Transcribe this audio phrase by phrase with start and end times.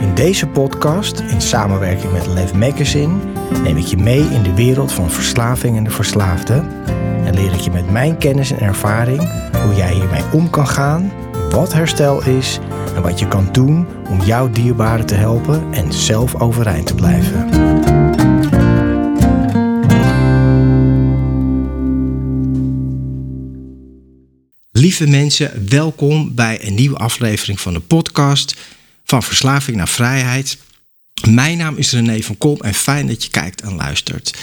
[0.00, 3.14] In deze podcast, in samenwerking met Lev Magazine,
[3.62, 6.54] neem ik je mee in de wereld van verslaving en de verslaafde.
[7.24, 9.18] En leer ik je met mijn kennis en ervaring
[9.64, 11.12] hoe jij hiermee om kan gaan,
[11.50, 12.58] wat herstel is
[12.94, 17.48] en wat je kan doen om jouw dierbaren te helpen en zelf overeind te blijven.
[24.70, 28.78] Lieve mensen, welkom bij een nieuwe aflevering van de podcast
[29.10, 30.58] van Verslaving naar Vrijheid.
[31.28, 34.34] Mijn naam is René van Kom en fijn dat je kijkt en luistert.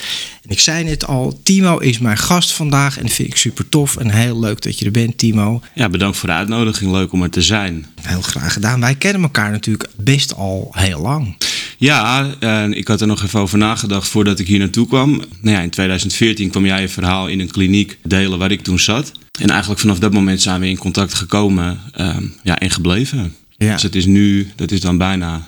[0.44, 3.70] En ik zei net al, Timo is mijn gast vandaag en dat vind ik super
[3.70, 5.62] tof en heel leuk dat je er bent, Timo.
[5.74, 6.92] Ja, bedankt voor de uitnodiging.
[6.92, 7.86] Leuk om er te zijn.
[8.02, 8.80] Heel graag gedaan.
[8.80, 11.38] Wij kennen elkaar natuurlijk best al heel lang.
[11.78, 12.26] Ja,
[12.70, 15.12] ik had er nog even over nagedacht voordat ik hier naartoe kwam.
[15.42, 18.80] Nou ja, in 2014 kwam jij je verhaal in een kliniek delen waar ik toen
[18.80, 19.12] zat.
[19.40, 23.36] En eigenlijk vanaf dat moment zijn we in contact gekomen ehm, ja, en gebleven.
[23.58, 23.74] Ja.
[23.74, 25.48] Dus het is nu, dat is dan bijna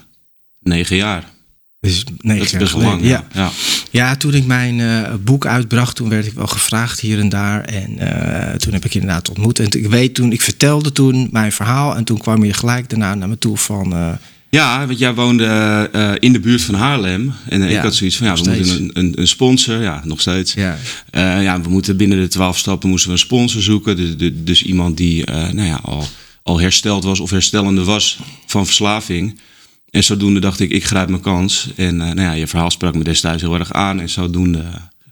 [0.60, 1.24] negen jaar.
[1.80, 3.02] Dus negen Dat is jaar best lang.
[3.04, 3.28] Ja.
[3.34, 3.52] Ja.
[3.92, 4.16] Ja.
[4.16, 7.64] Toen ik mijn eh, boek uitbracht, toen werd ik wel gevraagd hier en daar.
[7.66, 9.60] En eh, toen heb ik inderdaad ontmoet.
[9.60, 11.96] En ik weet toen, ik vertelde toen mijn verhaal.
[11.96, 13.94] En toen kwam je gelijk daarna naar me toe van...
[13.94, 14.12] eh,
[14.50, 17.34] Ja, want jij woonde in de buurt van Haarlem.
[17.50, 18.68] En Ja, ik had zoiets van, ja, we steeds.
[18.80, 19.82] moeten een, een, een sponsor.
[19.82, 20.54] Ja, nog steeds.
[20.54, 20.78] ja,
[21.42, 23.96] ja, we moeten binnen de twaalf stappen moesten we een sponsor zoeken.
[23.96, 26.08] Dus, dus- dus iemand die nou ja, al,
[26.50, 29.40] al hersteld was of herstellende was van verslaving.
[29.90, 31.70] En zodoende dacht ik, ik grijp mijn kans.
[31.76, 34.00] En eh, nou ja, je verhaal sprak me destijds heel erg aan.
[34.00, 34.64] En zodoende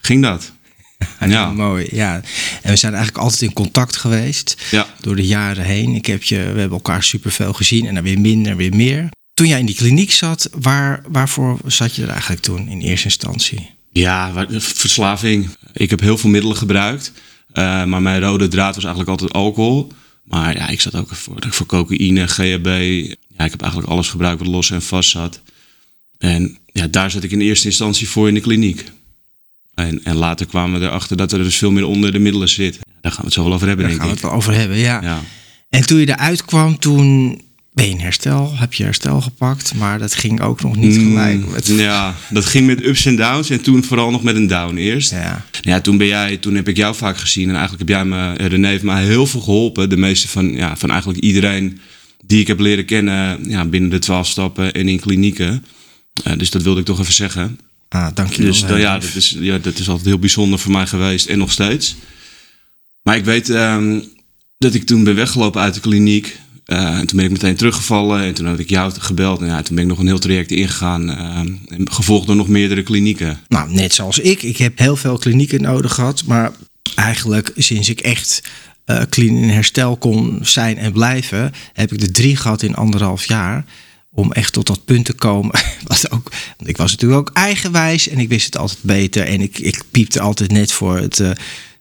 [0.01, 0.51] ging dat.
[1.27, 1.51] Ja.
[1.51, 1.87] mooi.
[1.91, 2.21] Ja.
[2.61, 4.57] En we zijn eigenlijk altijd in contact geweest.
[4.71, 4.87] Ja.
[5.01, 5.95] Door de jaren heen.
[5.95, 7.85] Ik heb je, we hebben elkaar superveel gezien.
[7.87, 9.09] En dan weer minder, weer meer.
[9.33, 13.05] Toen jij in die kliniek zat, waar, waarvoor zat je er eigenlijk toen in eerste
[13.05, 13.69] instantie?
[13.91, 15.49] Ja, verslaving.
[15.73, 17.11] Ik heb heel veel middelen gebruikt.
[17.53, 19.91] eh, maar mijn rode draad was eigenlijk altijd alcohol.
[20.27, 22.65] Maar ja, ik zat ook voor, voor cocaïne, GHB.
[23.37, 25.41] Ja, ik heb eigenlijk alles gebruikt wat los en vast zat.
[26.17, 28.83] En ja, daar zat ik in eerste instantie voor in de kliniek.
[29.73, 32.79] En, en later kwamen we erachter dat er dus veel meer onder de middelen zit.
[33.01, 34.21] Daar gaan we het zo wel over hebben, Daar denk gaan we ik.
[34.21, 35.01] het wel over hebben, ja.
[35.01, 35.21] Ja.
[35.69, 37.41] En toen je eruit kwam, toen
[37.77, 38.57] ben je in herstel.
[38.57, 39.73] Heb je herstel gepakt.
[39.75, 41.49] Maar dat ging ook nog niet gelijk.
[41.51, 41.69] Met...
[41.69, 43.49] Mm, Ja, dat ging met ups en downs.
[43.49, 45.11] En toen vooral nog met een down eerst.
[45.11, 45.45] Ja.
[45.61, 47.49] Ja, toen, ben jij, toen heb ik jou vaak gezien.
[47.49, 49.89] En eigenlijk heb jij me, René heeft mij heel veel geholpen.
[49.89, 51.79] De meeste van, ja, van eigenlijk iedereen
[52.25, 55.65] die ik heb leren kennen ja, binnen de twaalf stappen en in klinieken.
[56.23, 57.59] Eh, dus dat wilde ik toch even zeggen.
[57.89, 58.51] Ah, dank je wel.
[58.51, 61.37] Dus dan, ja, dat is, ja, dat is altijd heel bijzonder voor mij geweest en
[61.37, 61.95] nog steeds.
[63.01, 63.99] Maar ik weet ehm,
[64.57, 66.39] dat ik toen ben weggelopen uit de kliniek.
[66.67, 69.41] Eh, en toen ben ik meteen teruggevallen en toen had ik jou gebeld.
[69.41, 71.09] En ja, toen ben ik nog een heel traject ingegaan.
[71.09, 73.39] en gevolgd door nog meerdere klinieken.
[73.47, 74.43] Nou, net zoals ik.
[74.43, 76.23] Ik heb heel veel klinieken nodig gehad.
[76.25, 76.51] Maar
[76.95, 78.41] eigenlijk sinds ik echt
[78.85, 81.53] eh clean in herstel kon zijn en blijven...
[81.73, 83.65] heb ik er drie gehad in anderhalf jaar.
[84.11, 85.59] Om echt tot dat punt te komen.
[85.87, 89.25] Wat ook, want ik was natuurlijk ook eigenwijs en ik wist het altijd beter.
[89.25, 91.21] En ik, ik piepte altijd net voor het...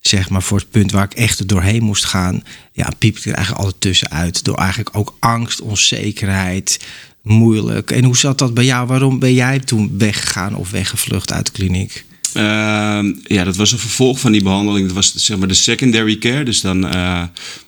[0.07, 3.27] zeg maar voor het punt waar ik echt er doorheen moest gaan, ja, piepte ik
[3.27, 4.45] er eigenlijk altijd tussenuit.
[4.45, 6.81] Door eigenlijk ook angst, onzekerheid,
[7.23, 7.91] moeilijk.
[7.91, 8.87] En hoe zat dat bij jou?
[8.87, 12.05] Waarom ben jij toen weggegaan of weggevlucht uit de kliniek?
[12.33, 14.87] Ehm, ja, dat was een vervolg van die behandeling.
[14.87, 16.45] Dat was zeg maar de secondary care.
[16.45, 17.23] Dus dan, eh,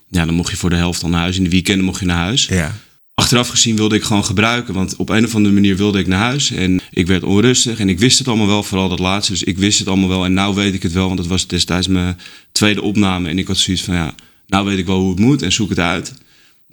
[0.08, 1.37] ja, dan mocht je voor de helft al naar huis.
[1.37, 2.46] In de weekenden mocht je naar huis.
[2.46, 2.75] Ja.
[3.19, 4.75] Achteraf gezien wilde ik gewoon gebruiken.
[4.75, 6.50] Want op een of andere manier wilde ik naar huis.
[6.50, 7.79] En ik werd onrustig.
[7.79, 9.32] En ik wist het allemaal wel, vooral dat laatste.
[9.32, 10.25] Dus ik wist het allemaal wel.
[10.25, 11.06] En nou weet ik het wel.
[11.06, 12.19] Want het was destijds mijn
[12.53, 13.29] tweede opname.
[13.29, 14.15] En ik had zoiets van, ja,
[14.47, 15.43] nou weet ik wel hoe het moet.
[15.43, 16.15] En zoek het uit.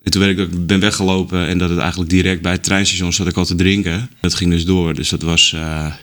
[0.04, 1.48] En toen werd ik, ik ben weggelopen.
[1.48, 4.10] En dat het eigenlijk direct bij het treinstation zat ik al te drinken.
[4.22, 4.94] Dat ging dus door.
[4.94, 5.54] Dus dat was...
[5.54, 5.94] eh,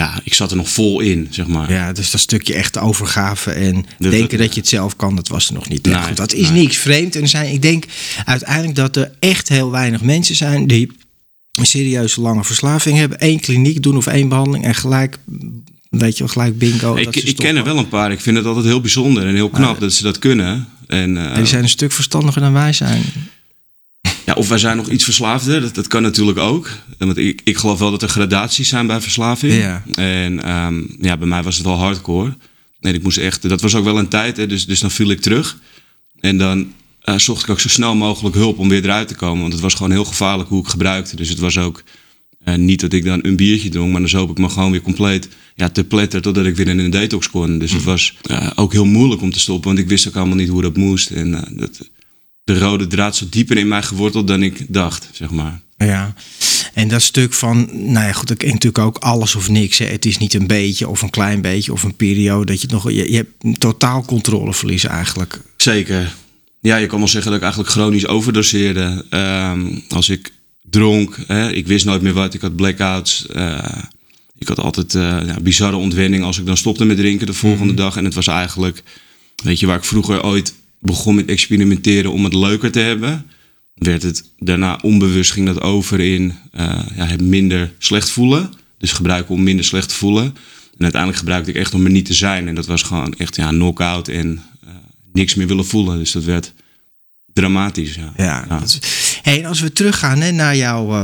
[0.00, 1.72] ja, ik zat er nog vol in, zeg maar.
[1.72, 5.28] ja, dus dat stukje echte overgave en denken dat- dat je het zelf kan, dat
[5.28, 5.84] was er nog niet.
[5.86, 6.60] Nee, goed, dat is nee.
[6.62, 7.16] niks vreemd.
[7.16, 7.84] En er zijn, ik denk
[8.24, 10.90] uiteindelijk dat er echt heel weinig mensen zijn die
[11.52, 15.18] een serieuze lange verslaving hebben, één kliniek doen of één behandeling en gelijk,
[15.90, 16.94] weet je gelijk bingo.
[16.96, 18.12] ik, dat ik ken er wel een paar.
[18.12, 20.68] Ik vind het altijd heel bijzonder en heel knap dat ze dat kunnen.
[20.86, 23.02] En, eh, En die zijn een stuk verstandiger dan wij zijn.
[24.26, 26.70] Ja, of wij zijn nog iets verslaafder, dat, dat kan natuurlijk ook.
[26.98, 29.52] Want ik, ik geloof wel dat er gradaties zijn bij verslaving.
[29.52, 29.82] Ja.
[29.94, 32.36] En ehm, ja, bij mij was het wel hardcore.
[32.80, 35.10] En ik moest echt, dat was ook wel een tijd, hè, dus, dus dan viel
[35.10, 35.58] ik terug.
[36.20, 39.40] En dan eh, zocht ik ook zo snel mogelijk hulp om weer eruit te komen.
[39.40, 41.16] Want het was gewoon heel gevaarlijk hoe ik gebruikte.
[41.16, 41.82] Dus het was ook
[42.44, 44.82] eh, niet dat ik dan een biertje dronk, maar dan zoop ik me gewoon weer
[44.82, 47.58] compleet ja, te pletter totdat ik weer in een detox kon.
[47.58, 50.36] Dus het was eh, ook heel moeilijk om te stoppen, want ik wist ook allemaal
[50.36, 51.10] niet hoe dat moest.
[51.10, 51.88] En dat,
[52.46, 55.60] de rode draad zat dieper in mij geworteld dan ik dacht, zeg maar.
[55.76, 56.14] Ja,
[56.74, 59.78] en dat stuk van, nou ja, goed, is natuurlijk ook alles of niks.
[59.78, 59.86] Hè.
[59.86, 62.90] Het is niet een beetje of een klein beetje of een periode dat je nog,
[62.90, 65.40] je, je hebt totaal controleverlies eigenlijk.
[65.56, 66.14] Zeker.
[66.60, 69.04] Ja, je kan wel zeggen dat ik eigenlijk chronisch overdoseerde.
[69.10, 70.32] Ehm, als ik
[70.70, 73.26] dronk, hè, ik wist nooit meer wat, ik had blackouts.
[73.26, 73.58] eh,
[74.38, 77.74] ik had altijd eh, ja, bizarre ontwenning als ik dan stopte met drinken de volgende
[77.74, 77.96] dag.
[77.96, 78.82] En het was eigenlijk,
[79.44, 80.54] weet je, waar ik vroeger ooit
[80.86, 83.26] begon met experimenteren om het leuker te hebben.
[83.74, 88.52] Werd het daarna onbewust ging dat over in eh, ja, het minder slecht voelen.
[88.78, 90.24] Dus gebruiken om minder slecht te voelen.
[90.76, 92.48] En uiteindelijk gebruikte ik echt om er niet te zijn.
[92.48, 94.70] En dat was gewoon echt ja, knock-out en eh,
[95.12, 95.98] niks meer willen voelen.
[95.98, 96.52] Dus dat werd
[97.32, 97.94] dramatisch.
[97.94, 98.12] Ja.
[98.16, 98.44] Ja.
[98.48, 98.58] Ja.
[98.58, 101.02] dat is- Hey, en als we teruggaan hè, naar jouw, eh,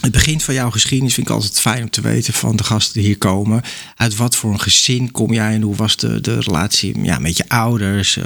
[0.00, 2.94] het begin van jouw geschiedenis, vind ik altijd fijn om te weten van de gasten
[2.94, 3.62] die hier komen.
[3.96, 7.36] Uit wat voor een gezin kom jij en hoe was de, de relatie ja, met
[7.36, 8.18] je ouders,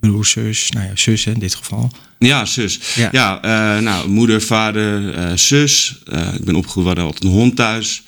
[0.00, 1.90] broers, zus, nou ja, zus hè, in dit geval.
[2.18, 2.80] Ja, zus.
[2.94, 3.08] Ja.
[3.12, 5.98] Ja, eh, nou, moeder, vader, eh, zus.
[6.06, 8.02] Eh, ik ben opgegroeid, we hadden altijd een hond thuis.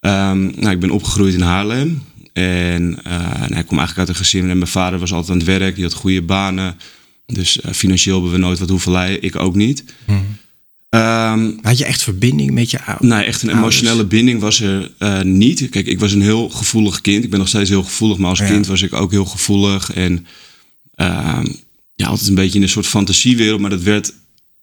[0.00, 2.02] Ehm, nou, ik ben opgegroeid in Haarlem.
[2.32, 5.58] En nou, ik kom eigenlijk uit een gezin en mijn vader was altijd aan het
[5.58, 5.74] werk.
[5.74, 6.76] Die had goede banen.
[7.26, 9.22] Dus financieel hebben we nooit wat hoeven leiden.
[9.22, 9.84] Ik ook niet.
[10.88, 13.12] Ehm, Had je echt verbinding met je ouders?
[13.12, 14.90] Nee, echt een emotionele binding was er
[15.24, 15.68] niet.
[15.68, 17.24] Kijk, ik was een heel gevoelig kind.
[17.24, 18.46] Ik ben nog steeds heel gevoelig, maar als Ja.
[18.46, 19.92] kind was ik ook heel gevoelig.
[19.92, 20.26] En
[21.94, 24.14] ja, altijd een beetje in een soort fantasiewereld, maar dat werd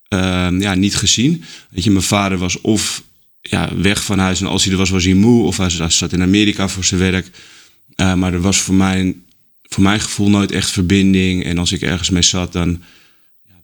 [0.08, 1.44] ehm, ja, niet gezien.
[1.70, 3.04] Weet je, mijn vader was of
[3.42, 5.44] ja, weg van huis en als hij er was, was hij moe.
[5.44, 7.32] Of hij zat in Amerika voor zijn werk.
[7.96, 9.24] Eh, maar er was voor mijn,
[9.64, 11.44] voor mijn gevoel nooit echt verbinding.
[11.44, 12.82] En als ik ergens mee zat, dan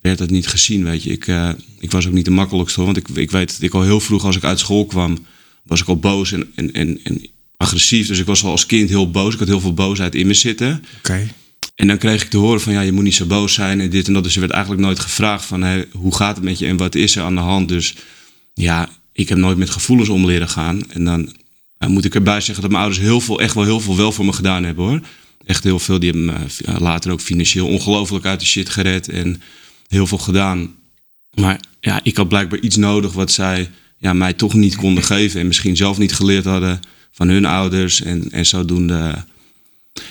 [0.02, 1.10] werd dat niet gezien, weet je.
[1.10, 1.50] Ik, eh,
[1.80, 2.94] ik was ook niet de makkelijkste, hoor.
[2.94, 5.26] Want ik, ik weet dat ik al heel vroeg, als ik uit school kwam,
[5.64, 7.28] was ik al boos en, en, en, en
[7.58, 8.08] agressief.
[8.08, 9.34] Dus ik was al als kind heel boos.
[9.34, 10.84] Ik had heel veel boosheid in me zitten.
[10.98, 11.28] Oké.
[11.76, 13.90] En dan kreeg ik te horen van ja, je moet niet zo boos zijn en
[13.90, 14.24] dit en dat.
[14.24, 16.96] Dus er werd eigenlijk nooit gevraagd van hé, hoe gaat het met je en wat
[16.96, 17.68] is er aan de hand.
[17.68, 17.96] Dus
[18.54, 20.92] ja, ik heb nooit met gevoelens om leren gaan.
[20.92, 21.36] En dan
[21.88, 24.26] moet ik erbij zeggen dat mijn ouders heel veel, echt wel heel veel wel voor
[24.26, 25.02] me gedaan hebben hoor.
[25.46, 26.00] Echt heel veel.
[26.00, 29.42] Die hebben me eh, later ook financieel ongelooflijk uit de shit gered en
[29.88, 30.76] heel veel gedaan.
[31.34, 35.40] Maar ja, ik had blijkbaar iets nodig wat zij ja, mij toch niet konden geven.
[35.40, 36.80] En misschien zelf niet geleerd hadden
[37.12, 38.02] van hun ouders.
[38.02, 39.26] En, en zodoende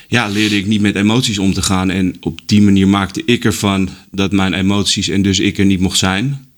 [0.09, 1.91] ja, leerde ik niet met emoties om te gaan.
[1.91, 5.81] En op die manier maakte ik ervan dat mijn emoties en dus ik er niet
[5.81, 6.51] mocht zijn.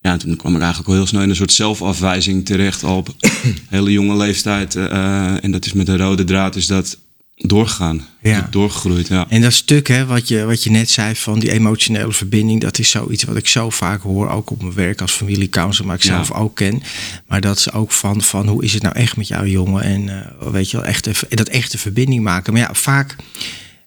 [0.00, 2.84] Ja, en toen kwam ik eigenlijk al heel snel in een soort zelfafwijzing terecht.
[2.84, 3.14] Al op
[3.68, 4.74] hele jonge leeftijd.
[4.76, 6.98] eh, en dat is met de rode draad is dat
[7.36, 8.06] doorgegaan.
[8.22, 8.48] Ja.
[8.50, 9.26] Doorgegroeid, ja.
[9.28, 12.78] En dat stuk, hè, wat, je, wat je net zei van die emotionele verbinding, dat
[12.78, 16.02] is zoiets wat ik zo vaak hoor, ook op mijn werk als familiecounselor, maar ik
[16.02, 16.08] Ja.
[16.24, 16.82] zelf ook ken.
[17.26, 20.08] Maar dat ze ook van, van hoe is het nou echt met jouw jongen en
[20.08, 22.52] eh, weet je wel, echt even, dat echte verbinding maken.
[22.52, 23.16] Maar ja, vaak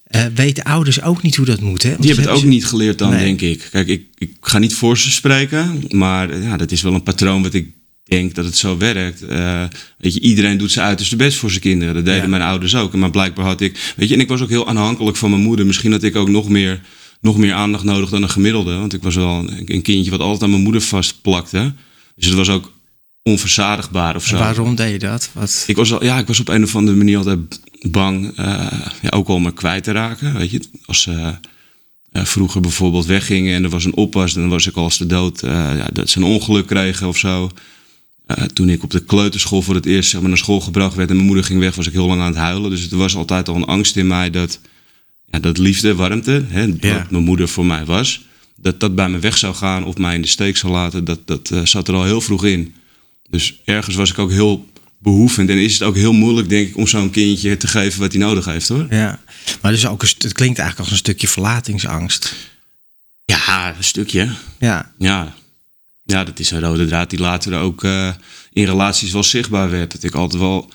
[0.04, 1.84] eh, weten ouders ook niet hoe dat moet.
[1.84, 1.90] Hè?
[1.90, 3.26] Want Die hebben het ze- ook niet geleerd dan, Nee.
[3.26, 3.68] denk ik.
[3.72, 7.42] Kijk, ik, ik ga niet voor ze spreken, maar ja, dat is wel een patroon
[7.44, 7.68] wat ik
[8.10, 9.22] denk dat het zo werkt.
[9.26, 9.64] Eh,
[9.98, 11.94] weet je, iedereen doet zijn uiterste best voor zijn kinderen.
[11.94, 12.28] Dat deden Ja.
[12.28, 12.94] mijn ouders ook.
[12.96, 15.66] Maar blijkbaar had ik, weet je, en ik was ook heel aanhankelijk van mijn moeder.
[15.66, 16.82] Misschien had ik ook nog meer,
[17.22, 18.76] nog meer aandacht nodig dan een gemiddelde.
[18.76, 21.74] Want ik was wel een, een kindje wat altijd aan mijn moeder vastplakte.
[22.16, 22.72] Dus het was ook
[23.24, 24.36] onverzadigbaar of zo.
[24.36, 25.30] En waarom deed je dat?
[25.34, 27.40] Wat, Ik was, al, ja, ik was op een of andere manier altijd
[27.82, 28.46] bang, eh,
[29.02, 30.38] ja, ook al me kwijt te raken.
[30.38, 31.34] Weet je, als ze
[32.12, 35.06] eh, vroeger bijvoorbeeld weggingen en er was een oppas, dan was ik al als de
[35.06, 37.50] dood ja, dat ze een ongeluk kregen of zo.
[38.30, 41.10] Eh, toen ik op de kleuterschool voor het eerst zeg maar, naar school gebracht werd
[41.10, 42.70] en mijn moeder ging weg, was ik heel lang aan het huilen.
[42.70, 44.60] Dus er was altijd al een angst in mij dat,
[45.26, 46.94] ja, dat liefde, warmte, hè, Ja.
[46.98, 50.16] wat mijn moeder voor mij was, dat dat bij me weg zou gaan of mij
[50.16, 51.06] in de steek zou laten.
[51.06, 52.74] Dat, dat eh, zat er al heel vroeg in.
[53.30, 54.68] Dus ergens was ik ook heel
[54.98, 55.50] behoevend.
[55.50, 58.22] En is het ook heel moeilijk, denk ik, om zo'n kindje te geven wat hij
[58.22, 58.88] nodig heeft, hoor.
[58.90, 59.20] ja,
[59.62, 62.36] maar dus ook een, het klinkt eigenlijk als een stukje verlatingsangst.
[63.26, 64.30] Ja, een stukje.
[64.60, 65.34] Ja, Ja.
[66.10, 68.10] Ja, dat is een rode draad die later ook eh,
[68.54, 69.92] in relaties wel zichtbaar werd.
[69.92, 70.70] Dat ik altijd wel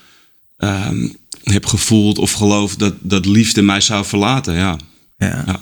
[0.57, 1.07] ehm,
[1.43, 4.77] heb gevoeld of geloofd dat, dat liefde mij zou verlaten, ja.
[5.17, 5.43] ja.
[5.45, 5.59] Ja.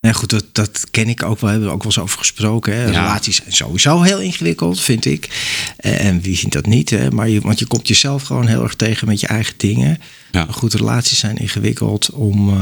[0.00, 1.50] Ja, goed, dat, dat ken ik ook wel.
[1.50, 2.74] Hebben we ook wel eens over gesproken.
[2.74, 2.84] Hè?
[2.84, 5.28] Relaties zijn sowieso heel ingewikkeld, vind ik.
[5.76, 6.90] En wie vindt dat niet?
[6.90, 7.10] Hè?
[7.10, 10.00] Maar je, want je komt jezelf gewoon heel erg tegen met je eigen dingen.
[10.32, 10.44] Ja.
[10.44, 12.48] Maar goed, relaties zijn ingewikkeld om.
[12.48, 12.56] Uh,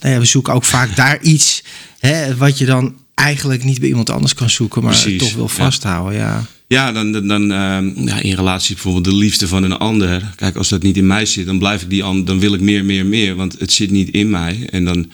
[0.00, 1.62] nou ja, we zoeken ook vaak daar iets
[1.98, 5.48] hè, wat je dan eigenlijk niet bij iemand anders kan zoeken, maar Precies, toch wil
[5.48, 6.18] vasthouden.
[6.18, 6.46] Ja.
[6.68, 10.32] Ja, dan, dan, dan uh, ja, in relatie bijvoorbeeld de liefde van een ander.
[10.36, 12.60] Kijk, als dat niet in mij zit, dan blijf ik die ander, dan wil ik
[12.60, 14.68] meer, meer, meer, want het zit niet in mij.
[14.70, 15.10] En dan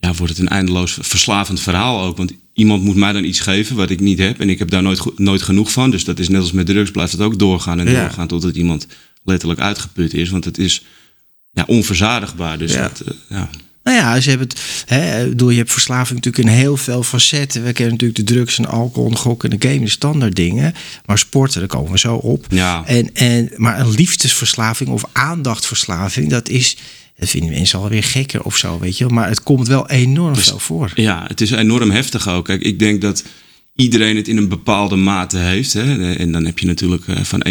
[0.00, 2.16] ja, wordt het een eindeloos verslavend verhaal ook.
[2.16, 4.40] Want iemand moet mij dan iets geven wat ik niet heb.
[4.40, 5.90] En ik heb daar nooit, nooit genoeg van.
[5.90, 8.86] Dus dat is net als met drugs, blijft het ook doorgaan en doorgaan totdat iemand
[9.24, 10.30] letterlijk uitgeput is.
[10.30, 10.82] Want het is
[11.50, 12.58] ja, onverzadigbaar.
[12.58, 12.82] Dus ja.
[12.82, 13.50] Dat, uh, ja.
[13.84, 14.60] Nou ja, ze hebben het.
[14.86, 17.64] Hè, door je hebt verslaving natuurlijk in heel veel facetten.
[17.64, 20.74] We kennen natuurlijk de drugs en alcohol, de gokken en de game, de standaard dingen.
[21.04, 22.46] Maar sporten, daar komen we zo op.
[22.48, 22.82] Ja.
[22.86, 26.76] En, en, maar een liefdesverslaving of aandachtverslaving, dat is.
[27.18, 29.06] Dat vinden mensen alweer gekker of zo, weet je.
[29.06, 30.92] Maar het komt wel enorm dus, veel voor.
[30.94, 32.44] Ja, het is enorm heftig ook.
[32.44, 33.24] Kijk, ik denk dat
[33.74, 35.72] iedereen het in een bepaalde mate heeft.
[35.72, 36.14] Hè?
[36.14, 37.46] En dan heb je natuurlijk eh, van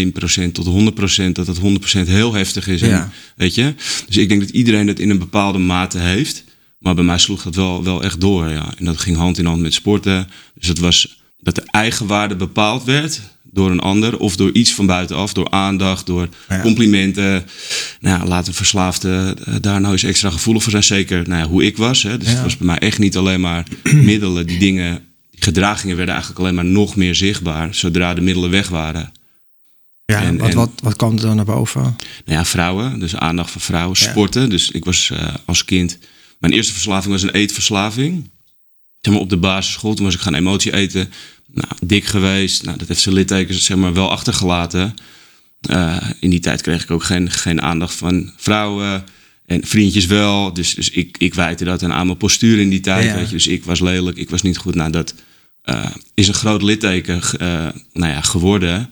[0.48, 0.94] 1% tot
[1.28, 1.62] 100% dat het 100%
[2.08, 2.82] heel heftig is.
[2.82, 3.12] Ja.
[3.36, 3.74] weet je?
[4.08, 6.44] Dus ik denk dat iedereen het in een bepaalde mate heeft.
[6.80, 8.50] Maar bij mij sloeg dat wel, wel echt door.
[8.50, 8.74] Ja.
[8.78, 10.28] En dat ging hand in hand met sporten.
[10.56, 14.86] Dus het was dat de eigenwaarde bepaald werd door een ander of door iets van
[14.86, 16.30] buitenaf, door aandacht, door
[16.62, 17.46] complimenten.
[18.00, 20.84] Nou ja, laat een verslaafde eh, daar nou eens extra gevoelig voor zijn.
[20.84, 22.04] Zeker nou ja, hoe ik was.
[22.04, 22.18] Hè.
[22.18, 23.68] Dus het was bij mij echt niet alleen maar
[24.12, 25.13] middelen die dingen
[25.44, 29.12] gedragingen werden eigenlijk alleen maar nog meer zichtbaar zodra de middelen weg waren.
[30.06, 31.82] Ja, en, wat, wat, wat kwam er dan naar boven?
[31.82, 31.96] Nou
[32.26, 34.50] ja, vrouwen, dus aandacht voor vrouwen, sporten.
[34.50, 35.98] Dus ik was uh, als kind,
[36.38, 38.30] mijn eerste verslaving was een eetverslaving.
[39.02, 41.12] Zeg maar op de basisschool, toen was ik gaan emotie eten.
[41.46, 44.94] Nou, dik geweest, nou, dat heeft zijn littekens zeg maar wel achtergelaten.
[45.70, 49.04] Uh, in die tijd kreeg ik ook geen, geen aandacht van vrouwen.
[49.46, 50.54] En vriendjes wel.
[50.54, 53.14] Dus, dus ik, ik wijte dat aan mijn postuur in die tijd.
[53.14, 53.36] Weet je.
[53.36, 54.76] Dus ik was lelijk, ik was niet goed.
[54.76, 55.14] Nou, dat
[55.66, 57.48] uh, is een groot litteken uh,
[57.94, 58.90] nou ja, geworden.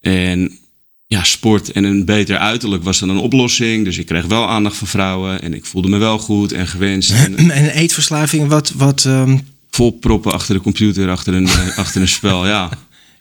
[0.00, 0.58] En
[1.06, 3.84] ja, sport en een beter uiterlijk was dan een oplossing.
[3.84, 7.10] Dus ik kreeg wel aandacht van vrouwen en ik voelde me wel goed en gewenst.
[7.14, 8.72] En, en eetverslaving, wat...
[8.76, 9.40] wat um...
[9.70, 12.68] Vol proppen achter de computer, achter een, achter een spel, ja.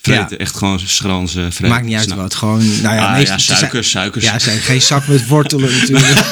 [0.01, 1.51] Vreten, echt gewoon schransen.
[1.51, 1.69] Vreten.
[1.69, 2.81] Maakt niet uit wat, gewoon...
[2.81, 4.25] Nou ja, ah, ja suikers, suikers.
[4.25, 6.23] Ja, zijn geen zak met wortelen natuurlijk.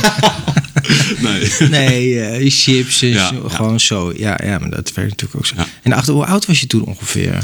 [1.27, 1.69] nee.
[1.69, 4.13] Nee, uh, chips en ja, gewoon zo.
[4.15, 5.55] Ja, ja, maar dat werkt natuurlijk ook zo.
[5.81, 7.43] En achter, hoe oud was je toen ongeveer?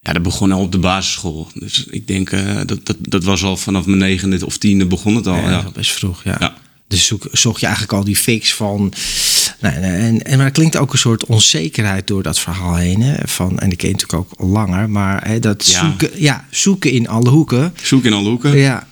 [0.00, 1.48] Ja, dat begon al op de basisschool.
[1.54, 5.16] Dus ik denk, uh, dat, dat, dat was al vanaf mijn negende of tiende begon
[5.16, 5.36] het al.
[5.36, 6.56] Ja, best vroeg, ja.
[6.88, 8.92] Dus zoek, zocht je eigenlijk al die fix van.
[9.60, 13.02] Nou, en, en, maar er klinkt ook een soort onzekerheid door dat verhaal heen.
[13.02, 14.90] Hè, van, en ik ken natuurlijk ook langer.
[14.90, 17.74] Maar hè, dat zoeken, ja, zoeken in alle hoeken.
[17.82, 18.56] Zoeken in alle hoeken.
[18.56, 18.86] Ja.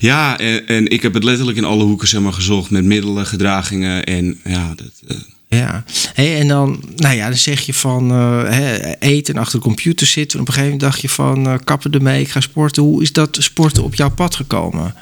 [0.00, 3.26] Ja, en, en ik heb het letterlijk in alle hoeken zeg maar, gezocht met middelen,
[3.26, 4.04] gedragingen.
[4.04, 4.92] En ja, dat.
[5.08, 5.16] Uh...
[5.48, 9.64] Ja, hey, en dan, nou ja, dan zeg je van uh, eten en achter de
[9.64, 10.38] computer zitten.
[10.38, 12.82] En op een gegeven moment dacht je van uh, kappen ermee, ik ga sporten.
[12.82, 14.94] Hoe is dat sporten op jouw pad gekomen?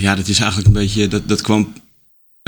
[0.00, 1.72] Ja, dat is eigenlijk een beetje, dat, dat kwam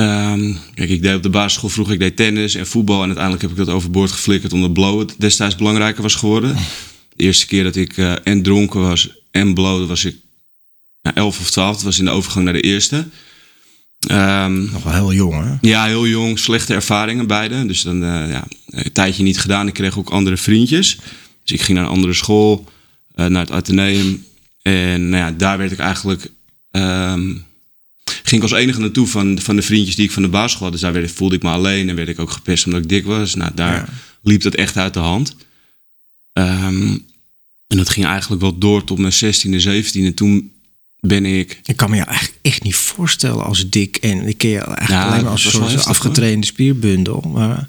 [0.00, 3.00] Um, kijk, ik deed op de basisschool vroeg, ik deed tennis en voetbal.
[3.00, 6.56] En uiteindelijk heb ik dat overboord geflikkerd omdat blowen destijds belangrijker was geworden.
[7.16, 10.16] De eerste keer dat ik uh, en dronken was en blowen was ik
[11.14, 11.74] nou, 11 of 12.
[11.74, 13.06] Dat was in de overgang naar de eerste.
[14.10, 15.68] Um, Nog wel heel jong, hè?
[15.68, 16.38] Ja, heel jong.
[16.38, 17.66] Slechte ervaringen beide.
[17.66, 19.66] Dus dan, uh, ja, een tijdje niet gedaan.
[19.66, 20.96] Ik kreeg ook andere vriendjes.
[21.42, 22.64] Dus ik ging naar een andere school,
[23.16, 24.26] uh, naar het Atheneum.
[24.62, 26.30] En nou ja, daar werd ik eigenlijk...
[26.70, 27.46] Um,
[28.04, 30.72] ging ik als enige naartoe van, van de vriendjes die ik van de basisschool had.
[30.72, 33.04] Dus daar werd, voelde ik me alleen en werd ik ook gepest omdat ik dik
[33.04, 33.34] was.
[33.34, 33.88] Nou, daar
[34.22, 35.36] liep dat echt uit de hand.
[36.32, 37.06] Um,
[37.66, 40.14] en dat ging eigenlijk wel door tot mijn 16e, 17e.
[40.14, 40.52] Toen
[41.00, 41.60] ben ik.
[41.64, 43.96] Ik kan me je eigenlijk echt niet voorstellen als dik.
[43.96, 47.20] En ik ken je eigenlijk alleen maar als een soort afgetrainde spierbundel.
[47.20, 47.68] Maar...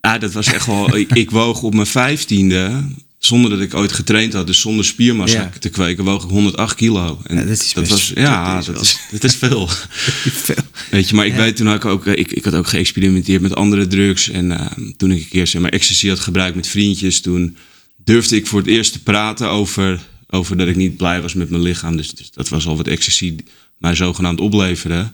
[0.00, 0.96] Ja, dat was echt wel.
[0.96, 2.82] ik, ik woog op mijn vijftiende
[3.20, 7.20] zonder dat ik ooit getraind had, dus zonder spiermassa te kweken, woog ik 108 kilo.
[7.26, 9.68] En ja, dat, is dat was, ja, dat is, dat is veel.
[10.46, 10.64] veel.
[10.90, 13.42] Weet je, maar ik weet toen had ik ook, eh, ik, ik had ook geëxperimenteerd
[13.42, 14.28] met andere drugs.
[14.28, 17.56] En uh, toen ik een keer zeg maar ecstasy had gebruikt met vriendjes, toen
[18.04, 20.00] durfde ik voor het eerst te praten over,
[20.30, 21.96] over dat ik niet blij was met mijn lichaam.
[21.96, 23.36] Dus, dus dat was al wat ecstasy
[23.78, 25.12] mij zogenaamd opleverde.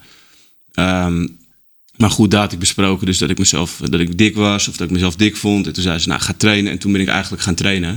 [0.74, 1.38] Um,
[1.96, 4.86] maar goed, daar ik besproken dus dat ik mezelf dat ik dik was of dat
[4.86, 5.66] ik mezelf dik vond.
[5.66, 6.72] En toen zei ze, nou ga trainen.
[6.72, 7.92] En toen ben ik eigenlijk gaan trainen.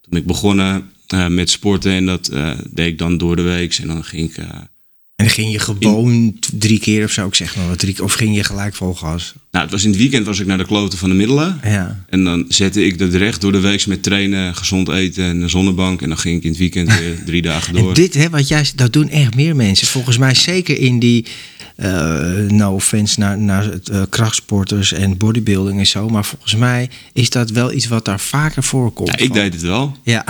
[0.00, 3.42] Toen ben ik begonnen uh, met sporten en dat uh, deed ik dan door de
[3.42, 3.74] week.
[3.74, 4.44] En dan ging ik...
[5.20, 8.02] Uh, en dan ging je gewoon drie keer of zo, ik zeg maar wat, drie,
[8.02, 9.34] of ging je gelijk vol gas?
[9.50, 11.60] Nou, het was in het weekend was ik naar de kloten van de middelen.
[11.64, 12.04] Ja.
[12.08, 15.50] En dan zette ik dat recht door de week met trainen, gezond eten en een
[15.50, 16.02] zonnebank.
[16.02, 17.88] En dan ging ik in het weekend weer drie dagen door.
[17.88, 19.86] En dit, hè, wat jij, dat doen echt meer mensen.
[19.86, 21.26] Volgens mij zeker in die
[21.76, 26.08] eh, no offense naar, naar uh, krachtsporters en bodybuilding en zo.
[26.08, 29.08] Maar volgens mij is dat wel iets wat daar vaker voorkomt.
[29.08, 29.96] Ja, ik deed het wel.
[30.02, 30.24] Ja.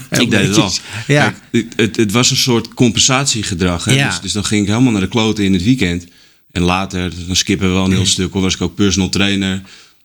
[0.10, 0.72] ik deed het wel.
[1.06, 1.34] Ja.
[1.50, 3.84] Kijk, het, het, was een soort compensatiegedrag.
[3.84, 3.92] Hè?
[3.92, 4.08] Ja.
[4.08, 6.06] Dus, dus dan ging ik helemaal naar de kloten in het weekend.
[6.50, 8.32] En later, dan skippen we wel een heel stuk.
[8.32, 9.62] Was ik ook personal trainer.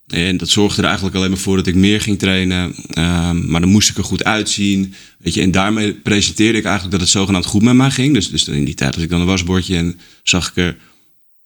[0.08, 2.76] En dat zorgde er eigenlijk alleen maar voor dat ik meer ging trainen.
[2.98, 4.94] Um, maar dan moest ik er goed uitzien.
[5.18, 8.14] Weet je, en daarmee presenteerde ik eigenlijk dat het zogenaamd goed met mij ging.
[8.14, 10.78] Dus, dus in die tijd had ik dan een wasbordje en zag ik er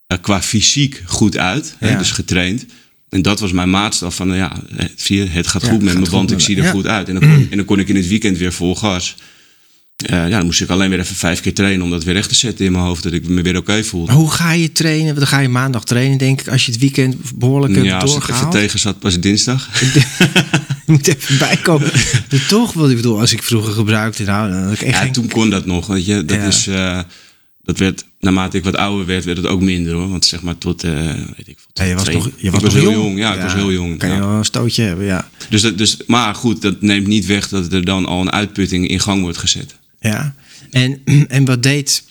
[0.08, 1.76] uh, qua fysiek goed uit.
[1.80, 1.86] Ja.
[1.86, 2.66] Hè, dus getraind.
[3.12, 4.52] En dat was mijn maatstaf van, ja,
[4.96, 6.70] zie je, het gaat Ja, goed met gaat me, goed want ik zie er Ja.
[6.70, 7.08] goed uit.
[7.08, 9.14] En dan, kon, en dan kon ik in het weekend weer vol gas.
[10.10, 12.28] Uh, ja, dan moest ik alleen weer even vijf keer trainen om dat weer recht
[12.28, 13.02] te zetten in mijn hoofd.
[13.02, 14.06] Dat ik me weer oké voelde.
[14.06, 15.06] Maar hoe ga je trainen?
[15.06, 17.98] Want Dan ga je maandag trainen, denk ik, als je het weekend behoorlijk hebt ja,
[17.98, 19.80] als het even tegen zat, pas dinsdag.
[19.80, 20.02] Je
[20.92, 21.90] moet even bijkomen.
[22.48, 25.12] Toch, wat ik bedoel, als ik vroeger gebruikte, nou, dan had ik echt Ja, geen...
[25.12, 25.86] toen kon dat nog.
[25.86, 26.42] Weet je, dat Ja.
[26.46, 26.66] is.
[26.66, 26.98] eh,
[27.62, 30.08] dat werd, naarmate ik wat ouder werd, werd het ook minder hoor.
[30.08, 30.92] Want zeg maar tot, eh,
[31.36, 33.18] weet ik Ja, je was twee- toch, je was was heel jong.
[33.18, 33.98] Ja, ik was heel jong.
[33.98, 35.28] Kan je wel een stootje hebben, ja.
[35.48, 38.88] Dus, dat, dus, maar goed, dat neemt niet weg dat er dan al een uitputting
[38.88, 39.76] in gang wordt gezet.
[40.00, 40.34] ja.
[40.70, 42.04] En, en wat deed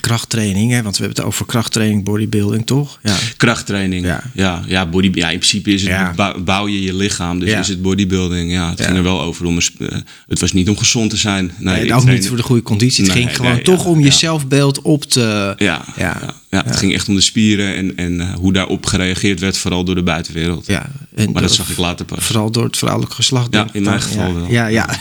[0.00, 0.82] krachttraining, hè?
[0.82, 2.98] want we hebben het over krachttraining, bodybuilding, toch?
[3.02, 3.16] Ja.
[3.36, 4.04] Krachttraining.
[4.06, 4.22] Ja.
[4.32, 6.34] Ja, ja, body, ja in principe is het, Ja.
[6.44, 7.38] bouw je je lichaam.
[7.38, 7.58] Dus Ja.
[7.58, 8.52] is het bodybuilding.
[8.52, 9.58] Ja, het ging er wel over om.
[9.58, 9.88] eh,
[10.28, 11.52] het was niet om gezond te zijn.
[11.58, 13.04] Nee, ook niet voor de goede conditie.
[13.04, 15.54] Het Nee, ging gewoon nee, toch om je zelfbeeld op te...
[15.56, 16.62] Ja, Ja.
[16.62, 19.94] het ging echt om de spieren en, en eh, hoe daarop gereageerd werd, vooral door
[19.94, 20.66] de buitenwereld.
[20.66, 22.24] Ja, en Maar dat zag ik later pas.
[22.24, 23.54] Vooral door het vrouwelijk geslacht.
[23.54, 24.46] Ja, in mijn geval wel.
[24.50, 24.88] Ja, ja.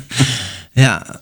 [0.72, 1.20] ja.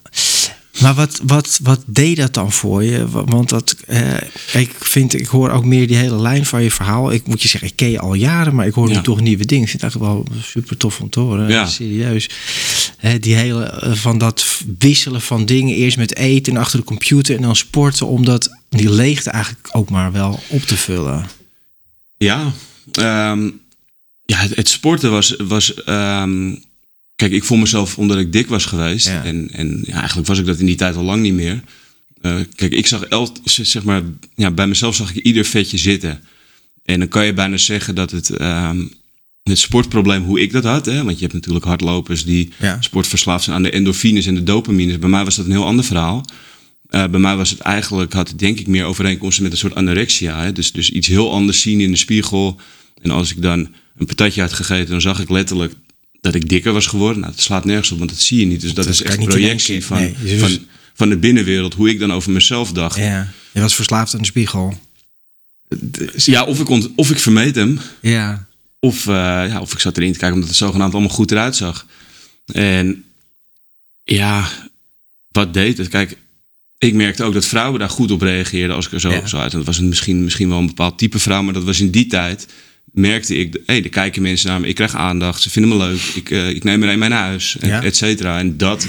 [0.80, 3.08] Maar wat, wat, wat deed dat dan voor je?
[3.08, 4.14] Wa- Want dat, eh,
[4.52, 7.12] ik, vind, ik hoor ook meer die hele lijn van je verhaal.
[7.12, 9.44] Ik moet je zeggen, ik ken je al jaren, maar ik hoor nu toch nieuwe
[9.44, 9.64] dingen.
[9.64, 11.48] Ik vind het eigenlijk wel super tof om te horen.
[11.48, 11.66] Ja.
[11.66, 12.30] Serieus.
[13.20, 15.74] Die hele, eh, van dat wisselen van dingen.
[15.74, 18.06] Eerst met eten en achter de computer en dan sporten.
[18.06, 21.26] Om dat, die leegte eigenlijk ook maar wel op te vullen.
[22.16, 22.52] Ja,
[22.92, 23.50] ehm,
[24.24, 25.34] ja het, het sporten was.
[25.38, 26.54] was ehm,
[27.18, 29.06] kijk, ik voel mezelf omdat ik dik was geweest.
[29.06, 29.24] Ja.
[29.24, 31.60] En, en ja, eigenlijk was ik dat in die tijd al lang niet meer.
[32.20, 34.02] Eh, kijk, ik zag el, zeg maar,
[34.34, 36.20] ja, bij mezelf zag ik ieder vetje zitten.
[36.84, 38.84] En dan kan je bijna zeggen dat het, ehm,
[39.42, 40.86] het sportprobleem, hoe ik dat had.
[40.86, 42.76] Hè, want je hebt natuurlijk hardlopers die Ja.
[42.80, 44.98] sportverslaafd zijn aan de endorfines en de dopamines.
[44.98, 46.24] Bij mij was dat een heel ander verhaal.
[46.88, 49.74] Eh, bij mij was het eigenlijk, had het denk ik meer overeenkomsten met een soort
[49.74, 50.42] anorexia.
[50.42, 50.52] Hè?
[50.52, 52.60] Dus, dus iets heel anders zien in de spiegel.
[53.02, 55.72] En als ik dan een patatje had gegeten, dan zag ik letterlijk
[56.20, 57.20] dat ik dikker was geworden.
[57.20, 58.60] Nou, dat slaat nergens op, want dat zie je niet.
[58.60, 60.58] Dus dat, Dat is echt één projectie van, Nee, van,
[60.94, 62.96] van de binnenwereld, hoe ik dan over mezelf dacht.
[62.96, 63.32] Ja, Ja.
[63.52, 64.78] Je was verslaafd aan de spiegel.
[66.46, 68.46] of, ik ont, of ik vermeed hem, Ja.
[68.80, 71.56] of, eh, ja, of ik zat erin te kijken omdat het zogenaamd allemaal goed eruit
[71.56, 71.86] zag.
[72.52, 73.04] En
[74.04, 74.48] ja,
[75.30, 75.88] wat deed het?
[75.88, 76.16] Kijk,
[76.78, 79.26] ik merkte ook dat vrouwen daar goed op reageerden als ik er zo, Ja.
[79.26, 79.52] zo uit.
[79.52, 81.90] En dat was een, misschien, misschien wel een bepaald type vrouw, maar dat was in
[81.90, 82.46] die tijd.
[82.98, 85.84] Merkte ik, hé, hey, er kijken mensen naar me, ik krijg aandacht, ze vinden me
[85.84, 87.82] leuk, ik, eh, ik neem er een mee naar huis, et- Ja.
[87.82, 88.38] et cetera.
[88.38, 88.88] En dat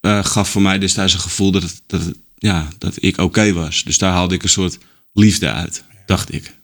[0.00, 3.52] eh, gaf voor mij destijds een gevoel dat, het, dat, het- ja, dat ik oké
[3.52, 3.84] was.
[3.84, 4.78] Dus daar haalde ik een soort
[5.12, 6.54] liefde uit, dacht ik.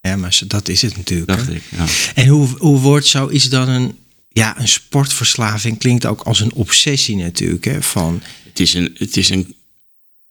[0.00, 1.30] Ja, maar dat is het natuurlijk.
[1.30, 1.36] hè?
[1.36, 1.86] Dacht ik, ja.
[2.14, 3.96] En hoe, hoe wordt zoiets dan een,
[4.28, 5.78] ja, een sportverslaving?
[5.78, 7.64] Klinkt ook als een obsessie natuurlijk.
[7.64, 7.82] Hè?
[7.82, 9.54] Van, Het is, een, het, is een,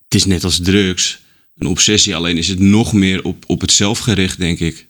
[0.04, 1.20] het is net als drugs.
[1.58, 4.86] Een obsessie, alleen is het nog meer op, op het zelf gericht, denk ik.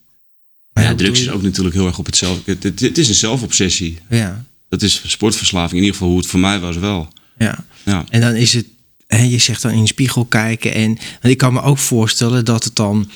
[0.77, 2.39] Maar ja, drugs is ook natuurlijk heel erg op het zelf.
[2.45, 3.99] Het, het, het is een zelfobsessie.
[4.09, 7.07] ja, Dat is sportverslaving, in ieder geval hoe het voor mij was wel.
[7.37, 7.65] ja.
[7.85, 8.65] Ja, En dan is het,
[9.07, 10.73] hè, je zegt dan in de spiegel kijken.
[10.73, 13.09] En want ik kan me ook voorstellen dat het dan,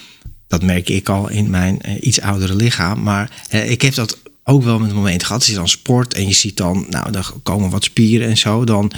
[0.47, 3.03] dat merk ik al in mijn eh, iets oudere lichaam.
[3.03, 5.41] Maar eh, ik heb dat ook wel met een moment gehad.
[5.41, 8.63] Als je dan sport en je ziet dan, nou, dan komen wat spieren en zo.
[8.63, 8.91] Dan,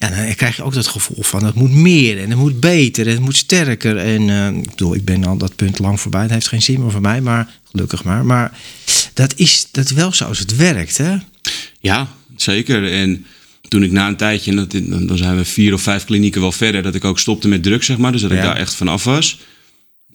[0.00, 3.06] ja, dan krijg je ook dat gevoel van het moet meer en het moet beter
[3.06, 3.96] en het moet sterker.
[3.96, 6.22] En eh, ik bedoel, ik ben al dat punt lang voorbij.
[6.22, 8.24] Het heeft geen zin meer voor mij, maar gelukkig maar.
[8.24, 8.58] Maar
[9.14, 11.16] dat is dat wel zoals het werkt, hè?
[11.80, 12.92] ja zeker.
[12.92, 13.26] En
[13.68, 14.70] toen ik na een tijdje, en dat,
[15.08, 17.86] dan zijn we vier of vijf klinieken wel verder, dat ik ook stopte met drugs,
[17.86, 18.12] zeg maar.
[18.12, 19.38] Dus dat ik daar echt vanaf was.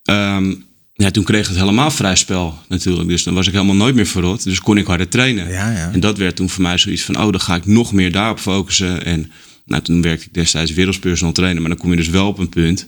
[0.04, 0.54] Ehm,
[0.94, 3.10] ja, toen kreeg het helemaal vrij spel natuurlijk.
[3.10, 4.44] Dus dan was ik helemaal nooit meer verrot.
[4.44, 5.50] Dus kon ik harder trainen.
[5.50, 5.90] Ja, ja.
[5.94, 8.40] En dat werd toen voor mij zoiets van, oh, dan ga ik nog meer daarop
[8.40, 9.06] focussen.
[9.06, 9.32] En
[9.66, 11.62] nou, toen werkte ik destijds wereldpersonal trainer.
[11.62, 12.88] Maar dan kom je dus wel op een punt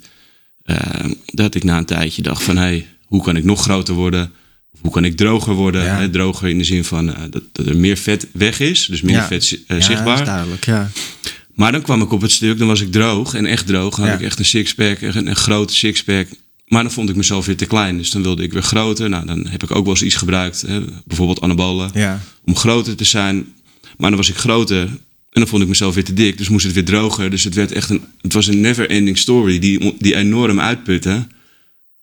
[0.63, 0.78] eh,
[1.26, 4.32] dat ik na een tijdje dacht van, hé, hey, hoe kan ik nog groter worden?
[4.74, 5.84] Of hoe kan ik droger worden?
[5.84, 5.98] Ja.
[5.98, 8.86] Hè, droger in de zin van eh, dat, dat er meer vet weg is.
[8.86, 9.28] Dus minder Ja.
[9.28, 10.20] vet Ja, eh, zichtbaar.
[10.20, 10.90] is duidelijk, ja.
[11.56, 13.96] Maar dan kwam ik op het stuk, dan was ik droog en echt droog.
[13.96, 14.20] Dan had Ja.
[14.20, 16.28] ik echt een sixpack, een, een grote sixpack.
[16.68, 17.98] Maar dan vond ik mezelf weer te klein.
[17.98, 19.10] Dus dan wilde ik weer groter.
[19.10, 20.62] Nou, dan heb ik ook wel eens iets gebruikt.
[20.62, 21.90] Hè, bijvoorbeeld anabolen.
[21.94, 22.22] Ja.
[22.46, 23.54] Om groter te zijn.
[23.98, 24.90] Maar dan was ik groter.
[25.38, 27.30] En dan vond ik mezelf weer te dik, dus moest het weer droger.
[27.30, 31.28] Dus het werd echt een, het was een never-ending story die, die enorm uitputte.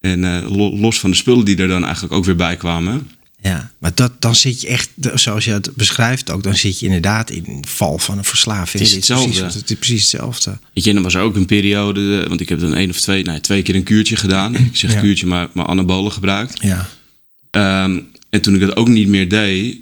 [0.00, 3.10] En eh, lo- los van de spullen die er dan eigenlijk ook weer bij kwamen.
[3.42, 6.86] Ja, maar dat, dan zit je echt, zoals je het beschrijft ook, dan zit je
[6.86, 8.72] inderdaad in een val van een verslaving.
[8.72, 9.28] Het is hetzelfde.
[9.40, 10.50] precies, het is precies hetzelfde.
[10.74, 12.90] Weet je, en dan was er ook een periode, eh, want ik heb dan één
[12.90, 14.54] of twee, nee, twee keer een kuurtje gedaan.
[14.70, 15.00] Ik zeg Ja.
[15.00, 16.62] kuurtje, maar, maar anabolen gebruikt.
[16.62, 16.88] Ja,
[17.50, 19.78] Ehm, en toen ik dat ook niet meer deed.